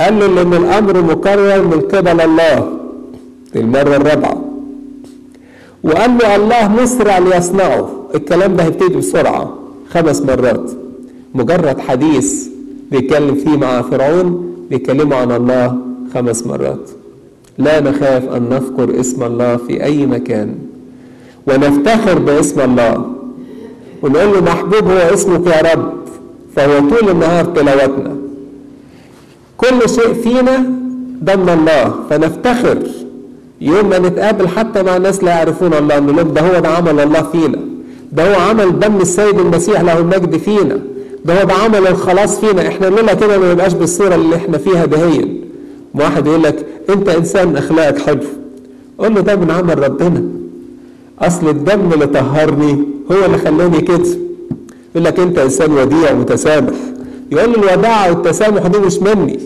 [0.00, 2.78] قال له لأن الأمر مكرر من قبل الله
[3.52, 4.44] دي المرة الرابعة.
[5.84, 7.90] وقال له الله مسرع ليصنعه.
[8.14, 9.58] الكلام ده هيبتدي بسرعة
[9.90, 10.70] خمس مرات.
[11.34, 12.48] مجرد حديث
[12.90, 15.76] بيتكلم فيه مع فرعون بيكلمه عن الله
[16.14, 16.90] خمس مرات.
[17.58, 20.54] لا نخاف أن نذكر اسم الله في أي مكان.
[21.46, 23.04] ونفتخر باسم الله.
[24.02, 25.92] ونقول له محبوب هو اسمك يا رب.
[26.56, 28.16] فهو طول النهار تلاوتنا.
[29.56, 30.56] كل شيء فينا
[31.24, 31.94] ضمن الله.
[32.10, 32.78] فنفتخر.
[33.60, 37.22] يوم ما نتقابل حتى مع ناس لا يعرفون الله نقول ده هو ده عمل الله
[37.22, 37.58] فينا.
[38.12, 40.80] ده هو عمل دم السيد المسيح له المجد فينا.
[41.24, 42.68] ده هو ده عمل الخلاص فينا.
[42.68, 45.40] إحنا لولا كده ما نبقاش بالصورة اللي إحنا فيها دهين
[45.94, 48.20] واحد يقول لك أنت إنسان أخلاقك حلو.
[48.98, 50.22] قول له ده من عمل ربنا.
[51.20, 53.98] أصل الدم اللي طهرني هو اللي خلاني كده.
[54.94, 56.74] يقول لك أنت إنسان وديع متسامح
[57.32, 59.38] يقول له الوداعه والتسامح دي مش مني.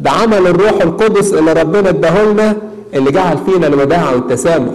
[0.00, 2.56] ده عمل الروح القدس اللي ربنا اداهولنا
[2.94, 4.74] اللي جعل فينا الوداعه والتسامح.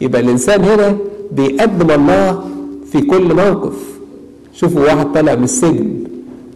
[0.00, 0.96] يبقى الإنسان هنا
[1.32, 2.44] بيقدم الله
[2.92, 3.91] في كل موقف.
[4.62, 6.04] شوفوا واحد طالع من السجن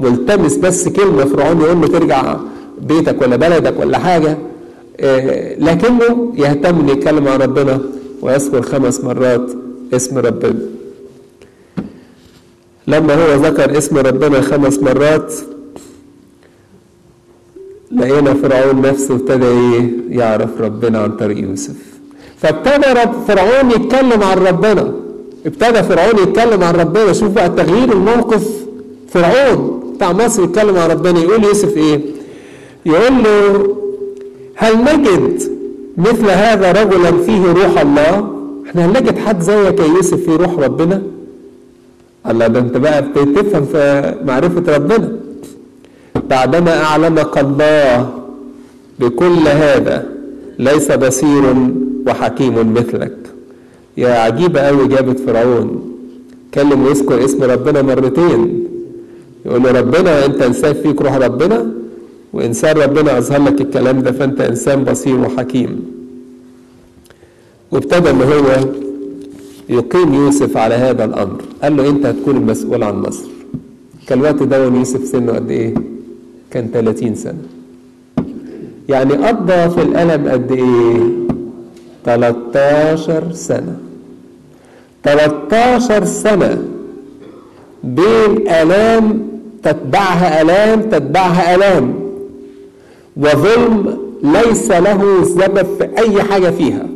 [0.01, 2.37] ملتمس بس كلمة فرعون يقول له ترجع
[2.81, 4.39] بيتك ولا بلدك ولا حاجة.
[5.01, 7.81] آه لكنه يهتم إنه يتكلم عن ربنا
[8.23, 9.51] ويذكر خمس مرات
[9.93, 10.59] اسم ربنا.
[12.87, 15.35] لما هو ذكر اسم ربنا خمس مرات
[17.93, 21.77] لقينا فرعون نفسه ابتدى إيه؟ يعرف ربنا عن طريق يوسف.
[22.39, 24.95] فابتدى فرعون يتكلم عن ربنا.
[25.47, 27.13] ابتدى فرعون يتكلم عن ربنا.
[27.13, 28.49] شوف بقى تغيير الموقف.
[29.09, 31.19] فرعون بتاع مصر يتكلم عن ربنا.
[31.21, 32.01] يقول يوسف إيه؟
[32.87, 33.77] يقول له
[34.55, 35.43] هل نجد
[35.97, 38.31] مثل هذا رجلا فيه روح الله؟
[38.69, 41.03] إحنا هل نجد حد زيك يا يوسف فيه روح ربنا؟
[42.31, 45.13] الله ده أنت بقى بتفهم في معرفة ربنا.
[46.31, 48.11] بعدما أعلمك الله
[48.99, 50.07] بكل هذا
[50.59, 51.45] ليس بصير
[52.07, 53.17] وحكيم مثلك.
[53.97, 55.93] يا عجيبة أوي إجابة فرعون.
[56.55, 58.65] كلم ويذكر اسم ربنا مرتين.
[59.47, 61.73] يقول له ربنا أنت إنسان فيك روح ربنا؟
[62.33, 65.81] وإنسان ربنا أظهر لك الكلام ده فأنت إنسان بصير وحكيم.
[67.73, 68.69] وابتدى إن هو
[69.69, 71.43] يقيم يوسف على هذا الأمر.
[71.63, 73.29] قال له أنت هتكون المسؤول عن مصر.
[74.07, 75.75] كان الوقت ده يوسف سنه قد إيه؟
[76.51, 77.43] كان 30 سنة.
[78.89, 81.01] يعني قضى في الألم قد إيه؟
[82.05, 83.77] 13 سنة.
[85.07, 86.63] 13 سنة
[87.85, 89.23] بين آلام
[89.63, 91.95] تتبعها آلام تتبعها آلام
[93.17, 96.87] وظلم ليس له سبب في أي حاجة فيها.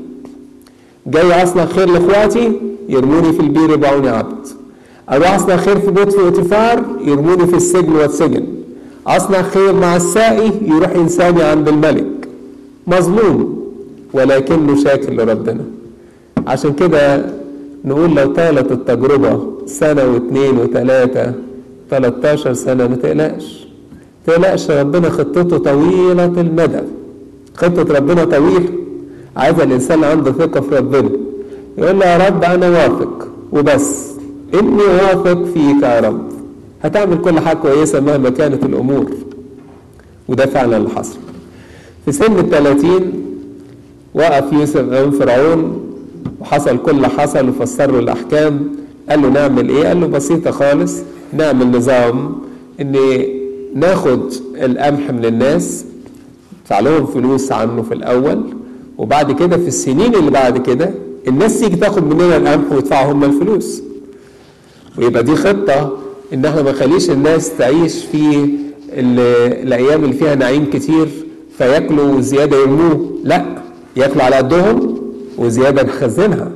[1.06, 2.52] جاي أصنع خير لإخواتي
[2.88, 4.46] يرموني في البير يبيعوني عبد.
[5.10, 8.44] أروح أصنع خير في بيت في اطفار يرموني في السجن واتسجن
[9.06, 12.06] أصنع خير مع السائي يروح ينساني عند الملك.
[12.86, 13.66] مظلوم
[14.12, 15.64] ولكنه شاكر لربنا.
[16.46, 17.24] عشان كده
[17.84, 21.32] نقول لو طالت التجربة سنة واثنين وثلاثة
[21.90, 23.66] 13 سنة ما تقلقش.
[24.26, 26.80] تقلقش ربنا خطته طويلة المدى.
[27.54, 28.68] خطة ربنا طويلة.
[29.36, 31.10] عايز الإنسان عنده ثقة في ربنا.
[31.78, 34.10] يقول له يا رب أنا واثق وبس.
[34.54, 36.20] إني واثق فيك يا رب.
[36.82, 39.10] هتعمل كل حاجة كويسة مهما كانت الأمور.
[40.28, 41.18] وده فعلا اللي حصل.
[42.04, 43.12] في سن الثلاثين
[44.14, 45.89] وقف يوسف أمام فرعون.
[46.40, 48.68] وحصل كل حصل وفسر له الأحكام.
[49.10, 50.94] قال له نعمل إيه؟ قال له بسيطة خالص
[51.32, 52.32] نعمل نظام
[52.80, 52.96] إن
[53.74, 54.20] ناخد
[54.56, 55.84] القمح من الناس
[56.62, 58.42] ندفع لهم فلوس عنه في الأول
[58.98, 60.90] وبعد كده في السنين اللي بعد كده
[61.28, 63.82] الناس تيجي تاخد مننا القمح ويدفعوا هم الفلوس.
[64.98, 65.92] ويبقى دي خطة
[66.34, 68.48] إن إحنا ما نخليش الناس تعيش في
[68.98, 71.08] الأيام اللي فيها نعيم كتير
[71.58, 73.44] فياكلوا زيادة يرموه لا
[73.96, 74.99] ياكلوا على قدهم
[75.40, 76.50] وزيادة نخزنها.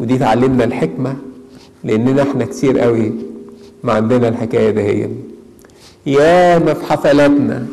[0.00, 1.16] ودي تعلمنا الحكمة
[1.84, 3.12] لأننا إحنا كتير قوي
[3.84, 5.08] ما عندنا الحكاية دهي
[6.06, 7.66] ياما في حفلاتنا.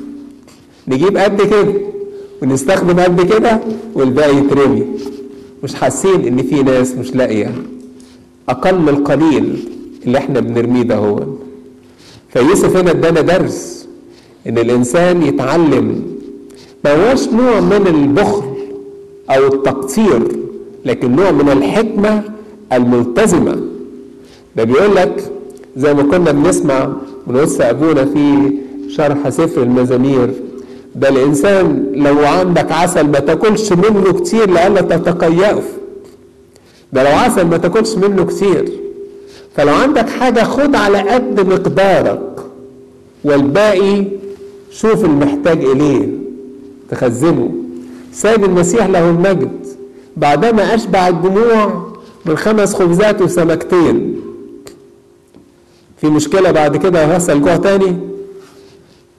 [0.87, 1.73] نجيب قد كده
[2.41, 3.59] ونستخدم قد كده
[3.93, 4.83] والباقي يترمي.
[5.63, 7.51] مش حاسين إن في ناس مش لاقية.
[8.49, 9.59] أقل القليل
[10.05, 11.19] اللي إحنا بنرميه ده هو.
[12.33, 13.87] فيوسف هنا ادانا درس
[14.47, 16.01] إن الإنسان يتعلم.
[16.85, 18.56] ما هوش نوع من البخل.
[19.29, 20.21] أو التقصير
[20.85, 22.23] لكن نوع من الحكمة
[22.73, 23.57] الملتزمة.
[24.55, 25.31] ده بيقول لك
[25.77, 26.93] زي ما كنا بنسمع
[27.27, 28.53] من وصف أبونا في
[28.89, 30.33] شرح سفر المزامير
[30.95, 35.61] ده الإنسان لو عندك عسل ما تاكلش منه كتير لئلا تتقيأه.
[36.93, 38.71] ده لو عسل ما تاكلش منه كتير.
[39.55, 42.35] فلو عندك حاجة خد على قد مقدارك
[43.23, 44.05] والباقي
[44.71, 46.07] شوف المحتاج إليه
[46.89, 47.51] تخزنه.
[48.21, 49.67] سيد المسيح له المجد.
[50.17, 51.91] بعدما أشبع الجموع
[52.25, 54.21] من خمس خبزات وسمكتين.
[56.01, 57.97] في مشكلة بعد كده هيحصل جوع تاني؟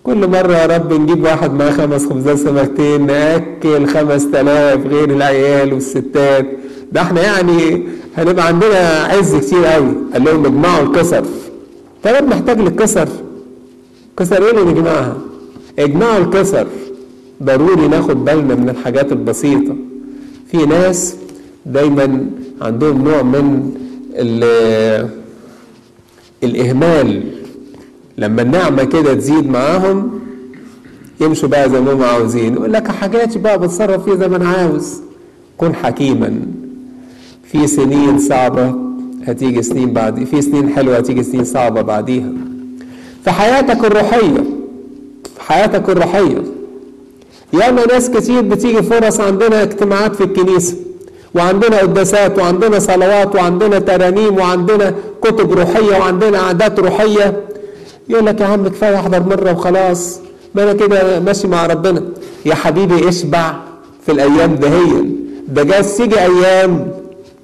[0.04, 5.72] كل مرة يا رب نجيب واحد معاه خمس خبزات سمكتين نأكل خمس تلاف غير العيال
[5.72, 6.46] والستات.
[6.92, 9.94] ده إحنا يعني هنبقى عندنا عز كتير قوي.
[10.12, 11.24] قال لهم اجمعوا الكسر.
[12.02, 13.08] طب محتاج للكسر.
[14.18, 15.16] كسر إيه اللي نجمعها؟
[15.78, 16.66] اجمعوا الكسر.
[17.42, 19.76] ضروري ناخد بالنا من الحاجات البسيطة.
[20.50, 21.16] في ناس
[21.66, 22.26] دايما
[22.62, 23.74] عندهم نوع من
[26.42, 27.22] الإهمال.
[28.18, 30.20] لما النعمة كده تزيد معاهم
[31.20, 32.54] يمشوا بقى زي ما هم عاوزين.
[32.54, 35.00] يقول لك حاجاتي بقى بتصرف فيها زي ما أنا عاوز.
[35.58, 36.40] كن حكيما.
[37.44, 38.74] في سنين صعبة
[39.26, 42.32] هتيجي سنين بعد في سنين حلوة هتيجي سنين صعبة بعديها.
[43.24, 44.44] في حياتك الروحية
[45.36, 46.42] في حياتك الروحية
[47.52, 50.76] ياما ناس كتير بتيجي فرص عندنا اجتماعات في الكنيسة
[51.34, 57.40] وعندنا قداسات وعندنا صلوات وعندنا ترانيم وعندنا كتب روحية وعندنا عادات روحية.
[58.08, 60.20] يقول لك يا عم كفاية أحضر مرة وخلاص.
[60.54, 62.02] ما أنا كده ماشي مع ربنا.
[62.46, 63.54] يا حبيبي اشبع
[64.06, 65.10] في الأيام دهيا
[65.48, 66.88] ده جاز تيجي أيام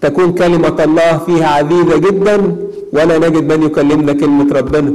[0.01, 2.57] تكون كلمة الله فيها عزيزة جدا
[2.93, 4.93] ولا نجد من يكلمنا كلمة ربنا.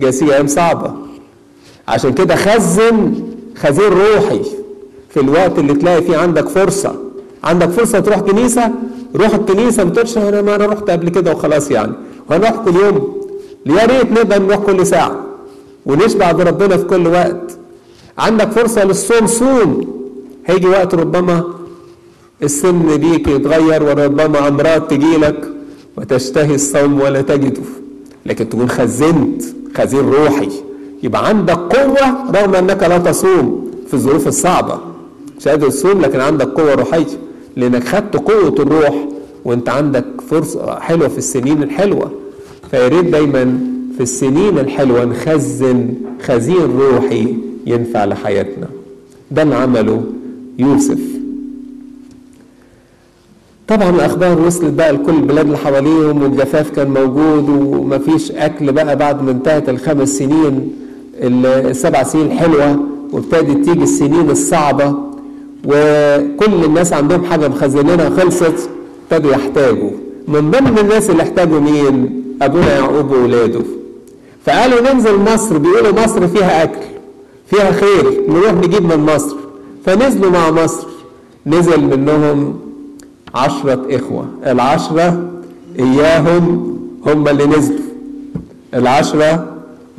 [0.00, 0.92] جاز تيجي أيام صعبة.
[1.88, 3.14] عشان كده خزن
[3.62, 4.40] خزين روحي
[5.10, 6.94] في الوقت اللي تلاقي فيه عندك فرصة.
[7.44, 8.70] عندك فرصة تروح كنيسة
[9.16, 11.92] روح الكنيسة ما تقولش أنا ما أنا رحت قبل كده وخلاص يعني.
[12.30, 13.22] وهنروح كل يوم.
[13.66, 15.24] يا ريت نقدر نروح كل ساعة
[15.86, 17.58] ونشبع بربنا في كل وقت.
[18.18, 19.92] عندك فرصة للصوم صوم.
[20.46, 21.44] هيجي وقت ربما
[22.42, 25.48] السن بيك يتغير وربما أمراض تجيلك
[25.96, 27.62] وتشتهي الصوم ولا تجده.
[28.26, 29.42] لكن تكون خزنت
[29.76, 30.48] خزين روحي.
[31.02, 34.78] يبقى عندك قوة رغم أنك لا تصوم في الظروف الصعبة.
[35.38, 37.06] مش قادر تصوم لكن عندك قوة روحية
[37.56, 39.06] لأنك خدت قوة الروح
[39.44, 42.10] وأنت عندك فرصة حلوة في السنين الحلوة.
[42.70, 43.58] فياريت دايما
[43.96, 47.34] في السنين الحلوة نخزن خزين روحي
[47.66, 48.68] ينفع لحياتنا.
[49.30, 50.04] ده اللي عمله
[50.58, 50.98] يوسف.
[53.68, 59.22] طبعا الأخبار وصلت بقى لكل البلاد اللي حواليهم والجفاف كان موجود ومفيش أكل بقى بعد
[59.22, 60.72] ما انتهت الخمس سنين.
[61.22, 62.80] السبع سنين الحلوه
[63.12, 64.94] وابتدت تيجي السنين الصعبة
[65.64, 68.70] وكل الناس عندهم حاجة مخزنينها خلصت
[69.12, 69.90] ابتدوا يحتاجوا.
[70.28, 73.60] من ضمن الناس اللي احتاجوا مين؟ أبونا يعقوب وولاده.
[74.46, 76.80] فقالوا ننزل مصر بيقولوا مصر فيها أكل
[77.46, 79.36] فيها خير نروح نجيب من مصر.
[79.86, 80.86] فنزلوا مع مصر.
[81.46, 82.54] نزل منهم
[83.34, 84.26] عشرة إخوة.
[84.46, 85.30] العشرة
[85.78, 87.78] إياهم هم اللي نزلوا.
[88.74, 89.46] العشرة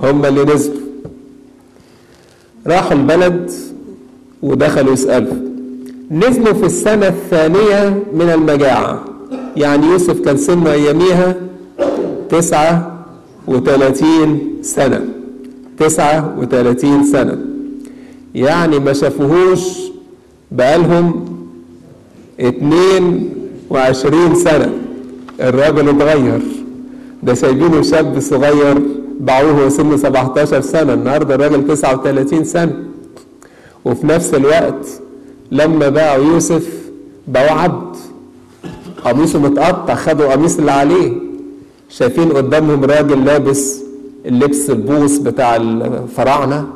[0.03, 0.82] هم اللي نزلوا.
[2.67, 3.51] راحوا البلد
[4.41, 5.33] ودخلوا يسألوا.
[6.11, 9.03] نزلوا في السنة الثانية من المجاعة.
[9.57, 11.35] يعني يوسف كان سنه أياميها
[12.29, 13.05] تسعة
[13.47, 15.05] وثلاثين سنة.
[15.79, 17.37] تسعة وثلاثين سنة.
[18.35, 19.61] يعني ما شافوهوش
[20.51, 21.25] بقالهم
[22.39, 23.29] اتنين
[23.69, 24.73] وعشرين سنة.
[25.39, 26.41] الراجل اتغير.
[27.23, 28.81] ده سايبينه شاب صغير
[29.23, 30.93] باعوه سنه 17 سنة.
[30.93, 32.73] النهاردة الراجل 39 سنة.
[33.85, 34.87] وفي نفس الوقت
[35.51, 36.67] لما باعوا يوسف
[37.27, 37.95] باعوا عبد.
[39.05, 41.13] قميصه متقطع خدوا قميص اللي عليه.
[41.89, 43.81] شايفين قدامهم راجل لابس
[44.25, 46.67] اللبس البوس بتاع الفراعنة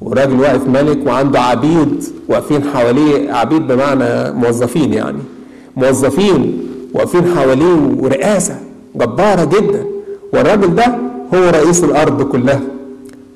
[0.00, 3.32] وراجل واقف ملك وعنده عبيد واقفين حواليه.
[3.32, 5.18] عبيد بمعنى موظفين يعني.
[5.76, 8.56] موظفين واقفين حواليه ورئاسة
[8.94, 9.84] جبارة جدا.
[10.32, 10.94] والراجل ده
[11.34, 12.60] هو رئيس الأرض كلها.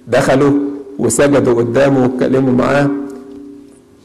[0.08, 0.52] دخلوا
[0.98, 2.90] وسجدوا قدامه واتكلموا معاه.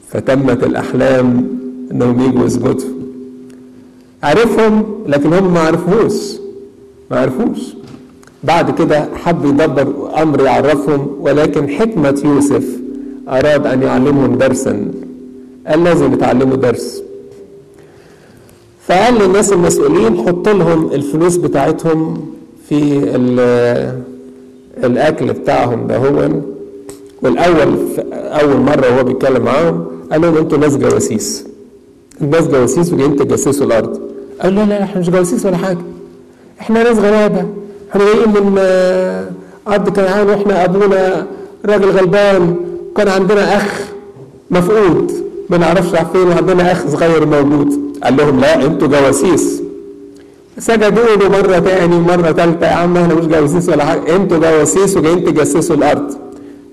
[0.09, 1.47] فتمت الأحلام
[1.91, 2.93] إنهم يجوا يسجدوا.
[4.23, 6.13] عرفهم لكن هم ما عرفوش.
[7.11, 7.59] ما عرفوش.
[8.43, 12.65] بعد كده حب يدبر أمر يعرفهم ولكن حكمة يوسف
[13.29, 14.91] أراد أن يعلمهم درسا.
[15.67, 17.03] قال لازم يتعلموا درس.
[18.87, 22.25] فقال للناس المسؤولين حط لهم الفلوس بتاعتهم
[22.73, 23.93] في
[24.83, 26.29] الأكل بتاعهم ده هو
[27.21, 27.77] والأول
[28.13, 31.45] أول مرة وهو بيتكلم معاهم قال لهم أنتوا ناس جواسيس.
[32.19, 33.99] ناس جواسيس وجايين تجسسوا الأرض.
[34.41, 35.77] قال لا لا إحنا مش جواسيس ولا حاجة.
[36.61, 37.45] إحنا ناس غلابة.
[37.91, 38.59] إحنا جايين من
[39.67, 41.27] أرض كنعان وإحنا أبونا
[41.65, 42.55] راجل غلبان.
[42.91, 43.81] وكان عندنا أخ
[44.51, 45.11] مفقود.
[45.49, 47.73] ما نعرفش راح فين وعندنا أخ صغير موجود.
[48.03, 49.62] قال لهم لا أنتوا جواسيس.
[50.57, 52.65] سجدوا له مرة تاني مرة تالتة.
[52.67, 54.15] يا عم إحنا مش جواسيس ولا حاجة.
[54.15, 56.11] أنتوا جواسيس وجايين تجسسوا الأرض.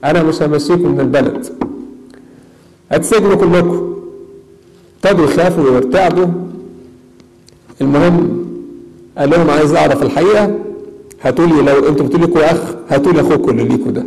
[0.05, 1.47] أنا مش همشيكم من البلد.
[2.93, 3.95] هتسجنوا كلكم.
[5.05, 6.27] ابتدوا يخافوا ويرتعبوا
[7.81, 8.47] المهم
[9.19, 10.59] قال لهم عايز أعرف الحقيقة.
[11.23, 12.59] هاتوا لي لو أنتوا بتقولوا لكم أخ
[12.89, 14.07] هاتوا لي أخوكم اللي ليكوا ده.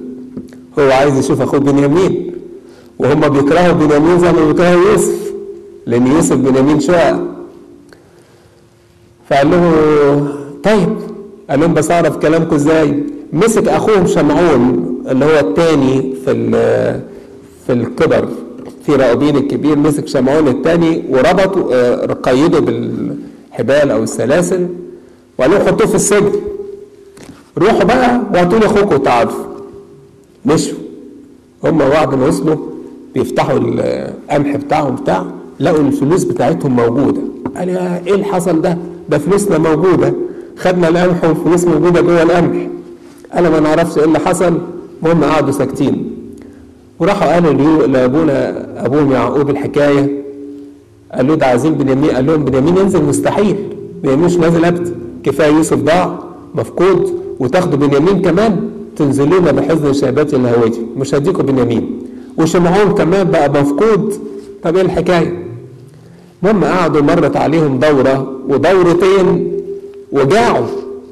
[0.80, 2.34] هو عايز يشوف أخوه بنيامين.
[3.00, 5.32] وهم بيكرهوا بنيامين زي ما بيكرهوا يوسف
[5.86, 7.33] لأن يوسف بنيامين شقق.
[9.34, 10.28] فقال له
[10.64, 10.90] طيب
[11.50, 13.04] قال لهم بس اعرف كلامكم إزاي؟
[13.34, 16.52] مسك أخوهم شمعون اللي هو الثاني في
[17.68, 18.28] في الكبر
[18.86, 21.64] في راؤوبين الكبير مسك شمعون الثاني وربطه
[22.14, 24.68] قيده بالحبال أو السلاسل
[25.38, 26.32] وقال لهم حطوه في السجن.
[27.58, 29.34] روحوا بقى وهاتوا لي اخوكم وتعالوا
[30.46, 30.78] مشوا.
[31.64, 32.58] هم بعد ما وصلوا
[33.14, 35.26] بيفتحوا القمح بتاعهم بتاع
[35.60, 37.22] لقوا الفلوس بتاعتهم موجودة.
[37.58, 38.78] قال يا إيه اللي حصل ده؟
[39.10, 40.14] ده فلوسنا موجودة.
[40.58, 42.68] خدنا القمح والفلوس موجودة جوه القمح.
[43.34, 44.58] أنا ما نعرفش إيه اللي حصل.
[45.04, 46.12] المهم قعدوا ساكتين.
[47.00, 50.24] وراحوا قالوا لأبونا أبوهم يعقوب الحكاية.
[51.14, 52.10] قال له ده عايزين بنيامين.
[52.10, 53.56] قال لهم بنيامين ينزل مستحيل.
[54.04, 56.20] بنيامين مش نازل أبدا كفاية يوسف ضاع.
[56.56, 57.14] مفقود.
[57.40, 58.70] وتاخدوا بنيامين كمان.
[58.96, 62.00] تنزلونا بحزن شيبات الهوية مش هديكوا بنيامين.
[62.38, 64.14] وشمعون كمان بقى مفقود.
[64.64, 65.43] طب إيه الحكاية؟
[66.44, 69.52] المهم قعدوا مرت عليهم دورة ودورتين
[70.12, 70.66] وجاعوا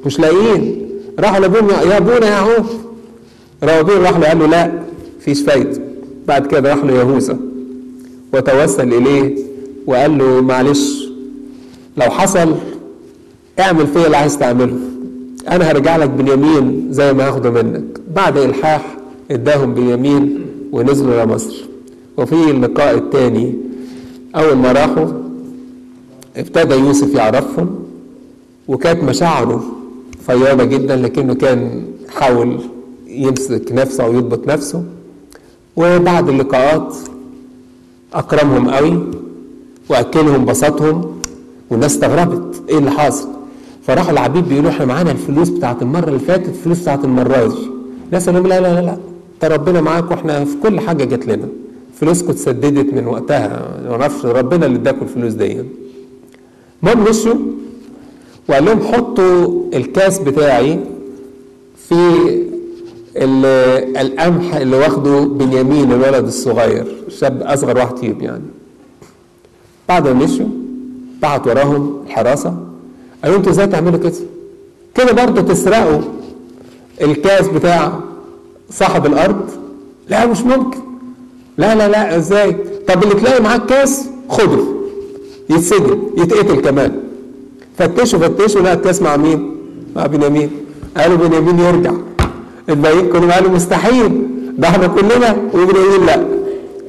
[0.06, 0.88] مش لاقيين.
[1.20, 2.72] راحوا لابونا يا أبونا يا عوف.
[3.64, 4.72] راوبين راح له قال له لا
[5.20, 5.82] فيش فايدة.
[6.28, 7.38] بعد كده راح له يهوذا
[8.34, 9.36] وتوسل إليه
[9.88, 11.04] وقال له معلش
[11.98, 12.56] لو حصل
[13.60, 14.78] اعمل فيا اللي عايز تعمله.
[15.48, 17.84] أنا هرجع لك بنيامين زي ما هاخده منك.
[18.16, 18.98] بعد إلحاح
[19.32, 21.64] إداهم بنيامين ونزلوا لمصر
[22.18, 23.54] وفي اللقاء الثاني
[24.36, 25.21] أول ما راحوا
[26.38, 27.76] ابتدى يوسف يعرفهم
[28.68, 29.64] وكانت مشاعره
[30.26, 32.60] فياضة جدا لكنه كان حاول
[33.08, 34.84] يمسك نفسه أو يضبط نفسه.
[35.76, 36.96] وبعد اللقاءات
[38.14, 39.00] أكرمهم قوي
[39.90, 41.12] وأكلهم بسطهم
[41.70, 43.28] والناس استغربت إيه اللي حاصل؟
[43.84, 47.56] فراحوا العبيد بيقولوا إحنا معانا الفلوس بتاعت المرة اللي فاتت الفلوس بتاعت المرة دي.
[48.08, 48.98] الناس قالوا لا لا لا لا
[49.42, 51.48] ده ربنا معاك وإحنا في كل حاجة جات لنا.
[52.00, 53.48] فلوسكم اتسددت من وقتها
[53.86, 55.58] ما أعرفش ربنا اللي اداكم الفلوس دي.
[56.84, 57.34] المهم مشوا
[58.50, 60.80] وقال لهم حطوا الكاس بتاعي
[61.90, 61.96] في
[64.02, 68.44] القمح اللي واخده بنيامين الولد الصغير شاب أصغر واحد فيهم يعني
[69.90, 70.46] بعد ما مشوا
[71.22, 72.58] بعت وراهم الحراسة
[73.24, 74.14] قالوا أنتوا إزاي تعملوا كده؟
[74.96, 76.02] كده برضه تسرقوا
[77.02, 78.00] الكاس بتاع
[78.72, 79.50] صاحب الأرض؟
[80.10, 80.80] لا مش ممكن
[81.58, 82.52] لا لا لا إزاي؟
[82.88, 84.64] طب اللي تلاقي معاك كاس خده
[85.52, 86.92] يتسجن يتقتل كمان.
[87.78, 89.56] فتشوا فتشوا لا الكاس مع مين؟
[89.96, 90.50] مع بنيامين.
[90.98, 91.94] قالوا بنيامين يرجع.
[92.70, 94.28] الباقيين كانوا قالوا مستحيل.
[94.58, 96.26] ده إحنا كلنا وبنيامين لا.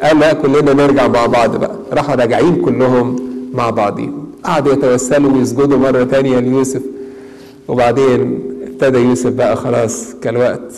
[0.03, 1.77] قال لا كلنا نرجع مع بعض بقى.
[1.93, 3.17] راحوا راجعين كلهم
[3.55, 6.83] مع بعضهم قعدوا يتوسلوا ويسجدوا مرة تانية ليوسف.
[7.69, 10.73] وبعدين ابتدى يوسف بقى خلاص كان وقت.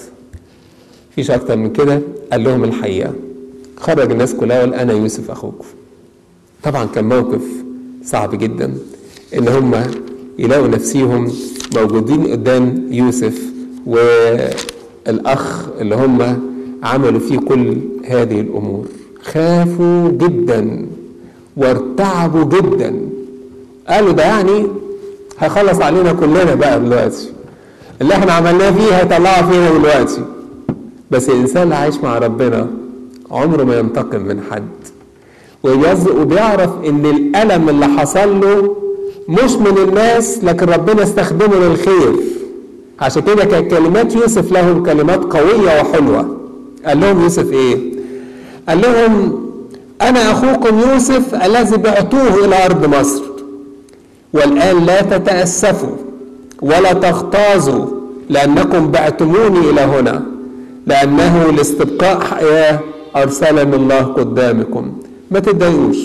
[1.14, 2.01] فيش أكتر من كده.
[2.32, 3.12] قال لهم الحقيقة.
[3.80, 5.64] خرج الناس كلها وقال أنا يوسف أخوكم.
[6.62, 7.43] طبعا كان موقف
[8.05, 8.75] صعب جدا
[9.39, 9.75] إن هم
[10.39, 11.33] يلاقوا نفسيهم
[11.77, 13.43] موجودين قدام يوسف
[13.87, 16.39] والأخ اللي هم
[16.83, 18.87] عملوا فيه كل هذه الأمور.
[19.23, 20.87] خافوا جدا
[21.57, 23.01] وارتعبوا جدا.
[23.89, 24.67] قالوا ده يعني
[25.39, 27.29] هيخلص علينا كلنا بقى دلوقتي.
[28.03, 30.23] اللي إحنا عملناه فيه هيطلعوا فينا دلوقتي.
[31.11, 32.69] بس الإنسان اللي عايش مع ربنا
[33.31, 34.63] عمره ما ينتقم من حد.
[35.65, 38.77] وبيعرف إن الألم اللي حصل له
[39.29, 42.12] مش من الناس لكن ربنا استخدمه للخير.
[43.01, 46.37] عشان كده كانت كلمات يوسف لهم كلمات قوية وحلوة.
[46.87, 47.79] قال لهم يوسف إيه؟
[48.69, 49.41] قال لهم
[50.03, 53.23] أنا أخوكم يوسف الذي بعتوه إلى أرض مصر
[54.33, 55.97] والآن لا تتأسفوا
[56.62, 57.87] ولا تغتاظوا
[58.29, 60.23] لأنكم بعتموني إلى هنا
[60.87, 62.81] لأنه لاستبقاء حياة
[63.17, 64.93] أرسلني الله قدامكم.
[65.31, 65.97] ما تتضايقوش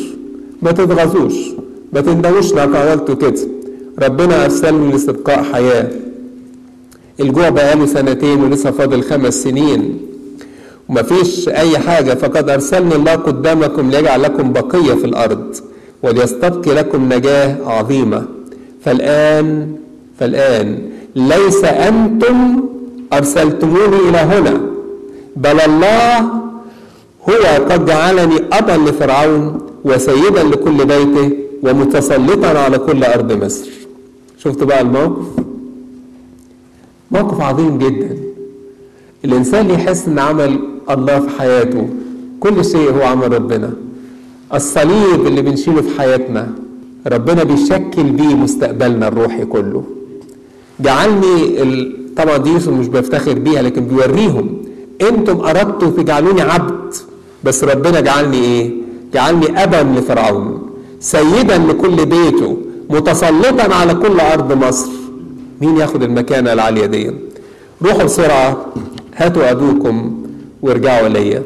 [0.61, 1.34] ما تتغاظوش
[1.93, 3.41] ما تندموش انك عملتوا كده
[4.03, 5.89] ربنا أرسلني لاستبقاء حياة.
[7.20, 9.97] الجوع بقاله سنتين ولسه فاضل خمس سنين.
[10.89, 15.55] ومفيش أي حاجة فقد أرسلني الله قدامكم ليجعل لكم بقية في الأرض
[16.03, 18.26] وليستبقي لكم نجاة عظيمة.
[18.86, 19.76] فالآن
[20.20, 20.80] فالآن
[21.15, 22.63] ليس أنتم
[23.13, 24.61] أرسلتموني إلى هنا
[25.36, 26.32] بل الله
[27.30, 31.32] هو قد جعلني أبا لفرعون وسيدا لكل بيته
[31.63, 33.70] ومتسلطا على كل أرض مصر.
[34.38, 35.26] شفت بقى الموقف؟
[37.11, 38.17] موقف عظيم جدا.
[39.26, 40.59] الإنسان يحس إن عمل
[40.89, 41.89] الله في حياته
[42.39, 43.74] كل شيء هو عمل ربنا.
[44.53, 46.53] الصليب اللي بنشيله في حياتنا
[47.07, 49.84] ربنا بيشكل بيه مستقبلنا الروحي كله.
[50.80, 51.95] جعلني ال...
[52.15, 54.57] طبعا دي يوسف مش بفتخر بيها لكن بيوريهم.
[55.01, 56.95] أنتم أردتوا تجعلوني عبد.
[57.43, 58.71] بس ربنا جعلني إيه؟
[59.13, 60.69] جعلني أبا لفرعون
[60.99, 62.57] سيدا لكل بيته
[62.89, 64.91] متسلطا على كل أرض مصر.
[65.61, 67.11] مين ياخد المكانة العالية دي؟
[67.81, 68.65] روحوا بسرعة
[69.15, 70.25] هاتوا ابوكم
[70.61, 71.43] وارجعوا ليا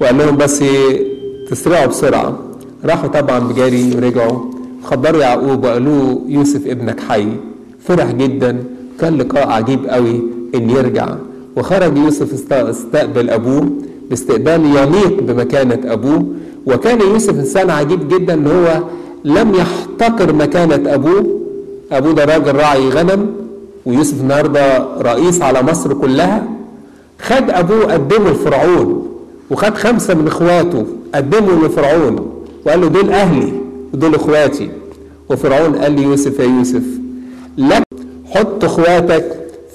[0.00, 0.64] وقال لهم بس
[1.50, 2.38] تسرعوا بسرعة.
[2.84, 4.38] راحوا طبعا بجري ورجعوا.
[4.84, 7.28] خبروا يعقوب وقالوا يوسف ابنك حي.
[7.84, 8.64] فرح جدا.
[9.00, 10.22] كان لقاء عجيب قوي
[10.54, 11.08] إن يرجع.
[11.56, 13.70] وخرج يوسف استقبل أبوه.
[14.10, 16.24] باستقبال يليق بمكانة أبوه.
[16.66, 18.82] وكان يوسف إنسان عجيب جدا إن هو
[19.24, 21.26] لم يحتقر مكانة أبوه.
[21.92, 23.26] أبوه ده راجل راعي غنم
[23.86, 26.48] ويوسف النهارده رئيس على مصر كلها.
[27.22, 29.08] خد أبوه قدمه لفرعون
[29.50, 32.30] وخد خمسة من إخواته قدمه لفرعون
[32.66, 33.52] وقال له دول أهلي
[33.94, 34.70] ودول إخواتي.
[35.30, 36.82] وفرعون قال لي يوسف يا يوسف
[37.58, 37.82] لك
[38.26, 39.24] حط إخواتك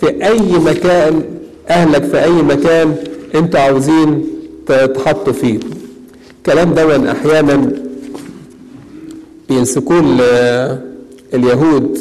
[0.02, 1.22] في أي مكان
[1.70, 2.96] أهلك في أي مكان
[3.36, 4.24] أنتوا عاوزين
[4.68, 5.60] تتحطوا فيه.
[6.38, 7.72] الكلام ده أحيانا
[9.50, 10.00] بيمسكوه
[11.34, 11.98] اليهود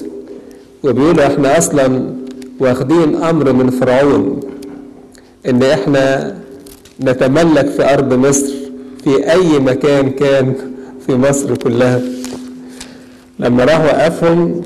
[0.85, 2.13] وبيقولوا إحنا أصلا
[2.61, 4.41] واخدين أمر من فرعون
[5.49, 6.35] إن إحنا
[7.03, 8.53] نتملك في أرض مصر
[9.05, 10.55] في أي مكان كان
[11.07, 12.01] في مصر كلها.
[13.39, 14.63] لما راح وقفهم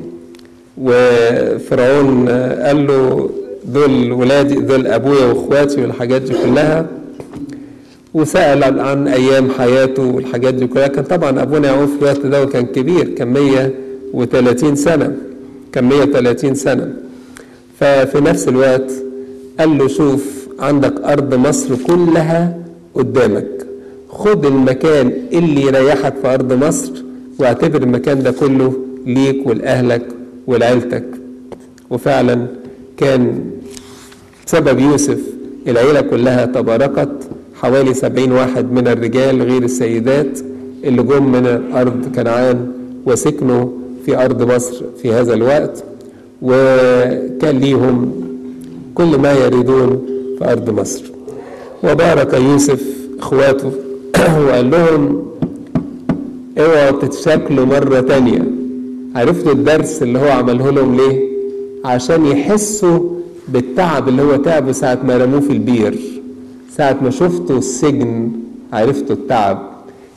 [0.78, 3.30] وفرعون قال له
[3.74, 6.86] دول ولادي دول أبويا وإخواتي والحاجات دي كلها.
[8.14, 10.86] وسأل عن أيام حياته والحاجات دي كلها.
[10.86, 15.16] كان طبعا أبونا يعقوب في الوقت ده كان كبير كان 130 سنة
[15.72, 16.92] كان 130 سنة.
[17.80, 18.92] ففي نفس الوقت
[19.60, 22.58] قال له شوف عندك أرض مصر كلها
[22.94, 23.66] قدامك.
[24.08, 26.92] خد المكان اللي يريحك في أرض مصر
[27.38, 28.72] واعتبر المكان ده كله
[29.06, 30.06] ليك ولأهلك
[30.46, 31.04] ولعيلتك.
[31.90, 32.46] وفعلا
[32.96, 33.40] كان
[34.46, 35.18] سبب يوسف
[35.68, 37.08] العيلة كلها تباركت
[37.54, 40.38] حوالي سبعين واحد من الرجال غير السيدات
[40.84, 42.72] اللي جم من أرض كنعان
[43.06, 43.68] وسكنوا
[44.04, 45.84] في أرض مصر في هذا الوقت
[46.42, 48.12] وكان ليهم
[48.94, 50.06] كل ما يريدون
[50.38, 51.04] في أرض مصر.
[51.84, 52.82] وبارك يوسف
[53.18, 53.70] إخواته
[54.46, 55.26] وقال لهم
[56.58, 58.42] اوعوا تتشكلوا مرة تانية.
[59.16, 61.28] عرفتوا الدرس اللي هو عمله لهم ليه؟
[61.84, 63.15] عشان يحسوا
[63.48, 65.98] بالتعب اللي هو تعبه ساعة ما رموه في البير
[66.76, 68.30] ساعة ما شفتوا السجن
[68.72, 69.58] عرفتوا التعب.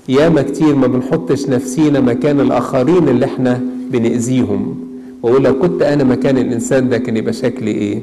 [0.09, 3.61] ياما كتير ما بنحطش نفسينا مكان الآخرين اللي إحنا
[3.91, 4.75] بنأذيهم.
[5.23, 8.01] وأقول لو كنت أنا مكان الإنسان ده كان يبقى شكلي إيه؟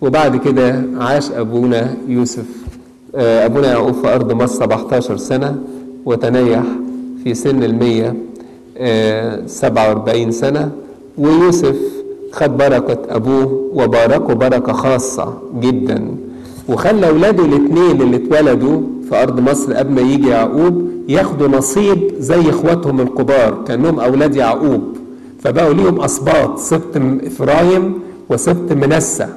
[0.00, 2.44] وبعد كده عاش أبونا يوسف
[3.14, 5.58] أبونا يعقوب في أرض مصر 17 سنة
[6.04, 6.62] وتنيح
[7.24, 8.14] في سن المية
[9.46, 10.70] سبعة وأربعين سنة.
[11.18, 11.76] ويوسف
[12.32, 16.08] خد بركة أبوه وباركه بركة خاصة جدا.
[16.68, 22.50] وخلى أولاده الاثنين اللي اتولدوا في أرض مصر قبل ما يجي يعقوب ياخدوا نصيب زي
[22.50, 24.82] إخواتهم الكبار كأنهم أولاد يعقوب.
[25.40, 27.94] فبقوا ليهم أسباط سبط إفرايم
[28.30, 29.28] وسبط منسى.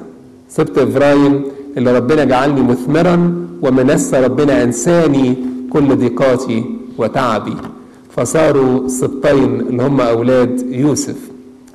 [0.48, 1.42] سبط إفرايم
[1.76, 5.36] اللي ربنا جعلني مثمرا ومنسى ربنا أنساني
[5.72, 6.64] كل ضيقاتي
[6.98, 7.56] وتعبي.
[8.16, 11.29] فصاروا سبطين اللي هم أولاد يوسف.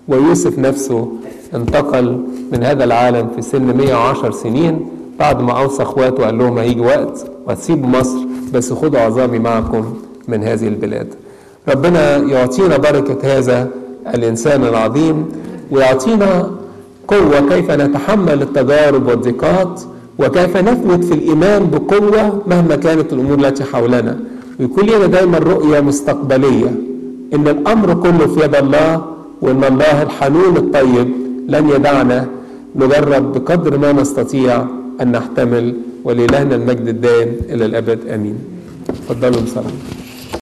[0.08, 1.08] ويوسف نفسه
[1.56, 2.20] انتقل
[2.52, 4.88] من هذا العالم في سن 110 سنين
[5.20, 8.18] بعد ما أوصى إخواته وقال لهم هيجي وقت وهتسيبوا مصر
[8.54, 9.94] بس خدوا عظامي معكم
[10.28, 11.08] من هذه البلاد.
[11.70, 13.70] ربنا يعطينا بركة هذا
[14.16, 15.26] الإنسان العظيم
[15.72, 16.52] ويعطينا
[17.08, 19.82] قوة كيف نتحمل التجارب والضيقات
[20.20, 24.20] وكيف نثبت في الإيمان بقوة مهما كانت الأمور التي حولنا.
[24.60, 26.72] ويكون لنا دايما رؤية مستقبلية.
[27.34, 31.08] إن الأمر كله في يد الله وإن الله الحنون الطيب
[31.48, 32.28] لن يدعنا
[32.76, 34.66] نجرب بقدر ما نستطيع
[35.02, 38.00] أن نحتمل ولإلهنا المجد الدائم إلى الأبد.
[38.08, 38.36] آمين.
[38.88, 40.05] تفضلوا بصراحة